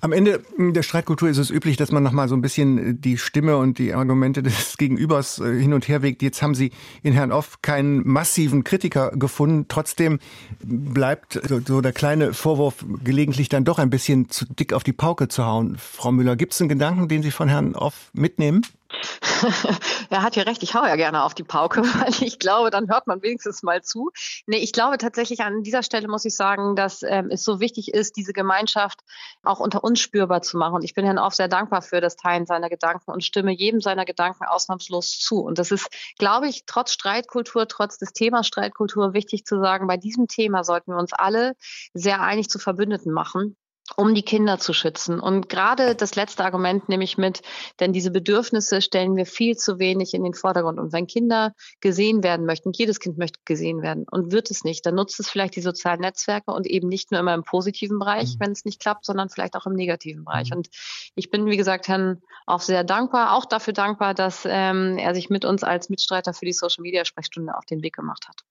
Am 0.00 0.12
Ende 0.12 0.42
der 0.58 0.82
Streitkultur 0.82 1.28
ist 1.28 1.38
es 1.38 1.50
üblich, 1.50 1.76
dass 1.76 1.90
man 1.90 2.02
nochmal 2.02 2.28
so 2.28 2.36
ein 2.36 2.42
bisschen 2.42 2.78
äh, 2.78 2.94
die 2.94 3.16
Stimme 3.16 3.56
und 3.56 3.78
die 3.78 3.94
Argumente 3.94 4.42
des 4.42 4.76
Gegenübers 4.78 5.38
äh, 5.38 5.58
hin 5.58 5.72
und 5.72 5.88
her 5.88 6.02
wägt. 6.02 6.22
Jetzt 6.22 6.42
haben 6.42 6.54
Sie 6.54 6.70
in 7.02 7.14
Herrn 7.14 7.32
Off 7.32 7.62
keinen 7.62 8.06
massiven 8.06 8.62
Kritiker 8.62 9.10
gefunden. 9.12 9.66
Trotzdem 9.68 10.18
bleibt 10.62 11.40
so 11.66 11.80
der 11.80 11.92
kleine 11.92 12.34
Vorwurf 12.34 12.84
gelegentlich 13.02 13.48
dann 13.48 13.64
doch 13.64 13.78
ein 13.78 13.90
bisschen 13.90 14.28
zu 14.28 14.44
dick 14.44 14.72
auf 14.72 14.84
die 14.84 14.92
Pauke 14.92 15.28
zu 15.28 15.44
hauen. 15.44 15.76
Frau 15.78 16.12
Müller, 16.12 16.36
gibt 16.36 16.52
es 16.52 16.60
einen 16.60 16.68
Gedanken, 16.68 17.08
den 17.08 17.22
Sie 17.22 17.30
von 17.30 17.48
Herrn 17.48 17.74
Off 17.74 18.10
mitnehmen? 18.12 18.62
er 20.10 20.22
hat 20.22 20.36
ja 20.36 20.44
recht, 20.44 20.62
ich 20.62 20.74
hau 20.74 20.84
ja 20.84 20.96
gerne 20.96 21.22
auf 21.22 21.34
die 21.34 21.44
Pauke, 21.44 21.82
weil 21.82 22.26
ich 22.26 22.38
glaube, 22.38 22.70
dann 22.70 22.88
hört 22.88 23.06
man 23.06 23.22
wenigstens 23.22 23.62
mal 23.62 23.82
zu. 23.82 24.10
Nee, 24.46 24.58
ich 24.58 24.72
glaube 24.72 24.98
tatsächlich 24.98 25.40
an 25.40 25.62
dieser 25.62 25.82
Stelle 25.82 26.08
muss 26.08 26.24
ich 26.24 26.34
sagen, 26.34 26.74
dass 26.74 27.02
ähm, 27.02 27.28
es 27.30 27.44
so 27.44 27.60
wichtig 27.60 27.92
ist, 27.92 28.16
diese 28.16 28.32
Gemeinschaft 28.32 29.00
auch 29.42 29.60
unter 29.60 29.84
uns 29.84 30.00
spürbar 30.00 30.42
zu 30.42 30.56
machen. 30.56 30.76
Und 30.76 30.84
ich 30.84 30.94
bin 30.94 31.04
Herrn 31.04 31.18
Off 31.18 31.34
sehr 31.34 31.48
dankbar 31.48 31.82
für 31.82 32.00
das 32.00 32.16
Teilen 32.16 32.46
seiner 32.46 32.70
Gedanken 32.70 33.10
und 33.10 33.24
stimme 33.24 33.52
jedem 33.52 33.80
seiner 33.80 34.06
Gedanken 34.06 34.44
ausnahmslos 34.44 35.18
zu. 35.18 35.40
Und 35.40 35.58
das 35.58 35.70
ist, 35.70 35.88
glaube 36.18 36.48
ich, 36.48 36.64
trotz 36.66 36.92
Streitkultur, 36.92 37.68
trotz 37.68 37.98
des 37.98 38.12
Themas 38.12 38.46
Streitkultur 38.46 39.12
wichtig 39.12 39.44
zu 39.44 39.60
sagen, 39.60 39.86
bei 39.86 39.98
diesem 39.98 40.28
Thema 40.28 40.64
sollten 40.64 40.92
wir 40.92 40.98
uns 40.98 41.12
alle 41.12 41.54
sehr 41.92 42.22
einig 42.22 42.48
zu 42.48 42.58
Verbündeten 42.58 43.12
machen 43.12 43.56
um 43.96 44.14
die 44.14 44.22
Kinder 44.22 44.58
zu 44.58 44.72
schützen. 44.72 45.20
Und 45.20 45.48
gerade 45.48 45.94
das 45.94 46.14
letzte 46.14 46.44
Argument 46.44 46.88
nehme 46.88 47.04
ich 47.04 47.18
mit, 47.18 47.42
denn 47.80 47.92
diese 47.92 48.10
Bedürfnisse 48.10 48.80
stellen 48.82 49.16
wir 49.16 49.26
viel 49.26 49.56
zu 49.56 49.78
wenig 49.78 50.14
in 50.14 50.24
den 50.24 50.34
Vordergrund. 50.34 50.78
Und 50.78 50.92
wenn 50.92 51.06
Kinder 51.06 51.52
gesehen 51.80 52.22
werden 52.22 52.46
möchten, 52.46 52.72
jedes 52.72 53.00
Kind 53.00 53.18
möchte 53.18 53.40
gesehen 53.44 53.82
werden 53.82 54.06
und 54.10 54.32
wird 54.32 54.50
es 54.50 54.64
nicht, 54.64 54.84
dann 54.86 54.94
nutzt 54.94 55.18
es 55.20 55.30
vielleicht 55.30 55.56
die 55.56 55.60
sozialen 55.60 56.00
Netzwerke 56.00 56.52
und 56.52 56.66
eben 56.66 56.88
nicht 56.88 57.10
nur 57.10 57.20
immer 57.20 57.34
im 57.34 57.44
positiven 57.44 57.98
Bereich, 57.98 58.34
mhm. 58.34 58.40
wenn 58.40 58.52
es 58.52 58.64
nicht 58.64 58.80
klappt, 58.80 59.04
sondern 59.04 59.28
vielleicht 59.28 59.54
auch 59.54 59.66
im 59.66 59.74
negativen 59.74 60.24
Bereich. 60.24 60.50
Mhm. 60.50 60.58
Und 60.58 60.68
ich 61.14 61.30
bin, 61.30 61.46
wie 61.46 61.56
gesagt, 61.56 61.88
Herrn 61.88 62.22
auch 62.46 62.60
sehr 62.60 62.84
dankbar, 62.84 63.34
auch 63.34 63.44
dafür 63.44 63.72
dankbar, 63.72 64.14
dass 64.14 64.44
ähm, 64.44 64.98
er 64.98 65.14
sich 65.14 65.30
mit 65.30 65.44
uns 65.44 65.62
als 65.64 65.88
Mitstreiter 65.88 66.32
für 66.34 66.46
die 66.46 66.52
Social 66.52 66.82
Media 66.82 67.04
Sprechstunde 67.04 67.56
auf 67.56 67.64
den 67.64 67.82
Weg 67.82 67.94
gemacht 67.94 68.28
hat. 68.28 68.44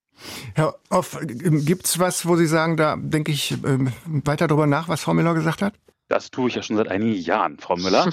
Herr 0.56 0.76
Off, 0.90 1.20
gibt's 1.22 2.00
was, 2.00 2.28
wo 2.28 2.36
Sie 2.36 2.48
sagen, 2.48 2.78
da 2.78 2.96
denke 2.98 3.32
ich 3.32 3.52
ähm, 3.64 3.92
weiter 4.06 4.48
darüber 4.48 4.68
nach, 4.68 4.88
was 4.88 5.02
Frau 5.02 5.14
Müller 5.14 5.34
gesagt 5.34 5.62
hat? 5.62 5.74
Das 6.10 6.32
tue 6.32 6.48
ich 6.48 6.56
ja 6.56 6.64
schon 6.64 6.78
seit 6.78 6.88
einigen 6.88 7.16
Jahren, 7.16 7.58
Frau 7.60 7.76
Müller. 7.76 8.06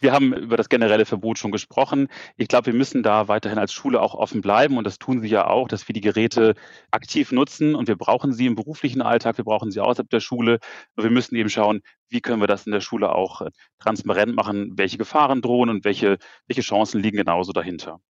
wir 0.00 0.12
haben 0.12 0.32
über 0.32 0.56
das 0.56 0.70
generelle 0.70 1.04
Verbot 1.04 1.38
schon 1.38 1.52
gesprochen. 1.52 2.08
Ich 2.38 2.48
glaube, 2.48 2.66
wir 2.66 2.72
müssen 2.72 3.02
da 3.02 3.28
weiterhin 3.28 3.58
als 3.58 3.74
Schule 3.74 4.00
auch 4.00 4.14
offen 4.14 4.40
bleiben 4.40 4.78
und 4.78 4.84
das 4.84 4.98
tun 4.98 5.20
Sie 5.20 5.28
ja 5.28 5.46
auch, 5.46 5.68
dass 5.68 5.88
wir 5.88 5.92
die 5.92 6.00
Geräte 6.00 6.54
aktiv 6.90 7.32
nutzen 7.32 7.74
und 7.74 7.86
wir 7.86 7.96
brauchen 7.96 8.32
sie 8.32 8.46
im 8.46 8.54
beruflichen 8.54 9.02
Alltag, 9.02 9.36
wir 9.36 9.44
brauchen 9.44 9.70
sie 9.70 9.80
außerhalb 9.80 10.08
der 10.08 10.20
Schule. 10.20 10.58
wir 10.96 11.10
müssen 11.10 11.36
eben 11.36 11.50
schauen, 11.50 11.82
wie 12.08 12.22
können 12.22 12.40
wir 12.40 12.46
das 12.46 12.64
in 12.64 12.72
der 12.72 12.80
Schule 12.80 13.14
auch 13.14 13.42
äh, 13.42 13.50
transparent 13.78 14.34
machen, 14.34 14.78
welche 14.78 14.96
Gefahren 14.96 15.42
drohen 15.42 15.68
und 15.68 15.84
welche, 15.84 16.16
welche 16.46 16.62
Chancen 16.62 17.02
liegen 17.02 17.18
genauso 17.18 17.52
dahinter. 17.52 18.00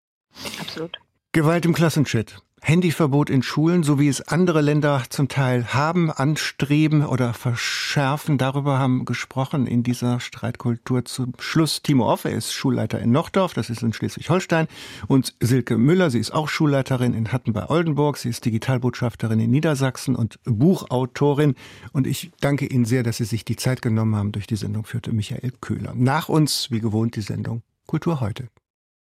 Absolut. 0.61 0.97
Gewalt 1.33 1.65
im 1.65 1.75
Klassenchat. 1.75 2.43
Handyverbot 2.61 3.31
in 3.31 3.45
Schulen, 3.45 3.85
so 3.85 4.01
wie 4.01 4.09
es 4.09 4.21
andere 4.21 4.63
Länder 4.63 5.05
zum 5.11 5.29
Teil 5.29 5.73
haben, 5.73 6.11
anstreben 6.11 7.07
oder 7.07 7.35
verschärfen. 7.35 8.37
Darüber 8.37 8.81
haben 8.81 9.05
gesprochen 9.05 9.69
in 9.69 9.85
dieser 9.85 10.19
Streitkultur 10.19 11.05
zum 11.05 11.35
Schluss 11.39 11.83
Timo 11.83 12.13
Off. 12.13 12.25
Er 12.25 12.33
ist 12.33 12.53
Schulleiter 12.53 12.99
in 12.99 13.13
Nochdorf, 13.13 13.55
das 13.55 13.71
ist 13.71 13.85
in 13.85 13.93
Schleswig-Holstein. 13.93 14.67
Und 15.07 15.37
Silke 15.39 15.79
Müller, 15.79 16.11
sie 16.11 16.19
ist 16.19 16.33
auch 16.33 16.49
Schulleiterin 16.49 17.15
in 17.15 17.31
Hatten 17.31 17.53
bei 17.53 17.71
Oldenburg. 17.71 18.17
Sie 18.17 18.29
ist 18.29 18.45
Digitalbotschafterin 18.45 19.39
in 19.39 19.53
Niedersachsen 19.53 20.17
und 20.17 20.41
Buchautorin. 20.43 21.55
Und 21.93 22.09
ich 22.09 22.33
danke 22.41 22.67
Ihnen 22.67 22.87
sehr, 22.87 23.05
dass 23.05 23.19
Sie 23.19 23.25
sich 23.25 23.45
die 23.45 23.55
Zeit 23.55 23.83
genommen 23.83 24.17
haben. 24.17 24.33
Durch 24.33 24.49
die 24.49 24.57
Sendung 24.57 24.85
führte 24.85 25.13
Michael 25.13 25.53
Köhler. 25.61 25.93
Nach 25.95 26.29
uns, 26.29 26.73
wie 26.73 26.81
gewohnt, 26.81 27.15
die 27.15 27.23
Sendung 27.23 27.63
Kultur 27.87 28.21
heute. 28.21 28.49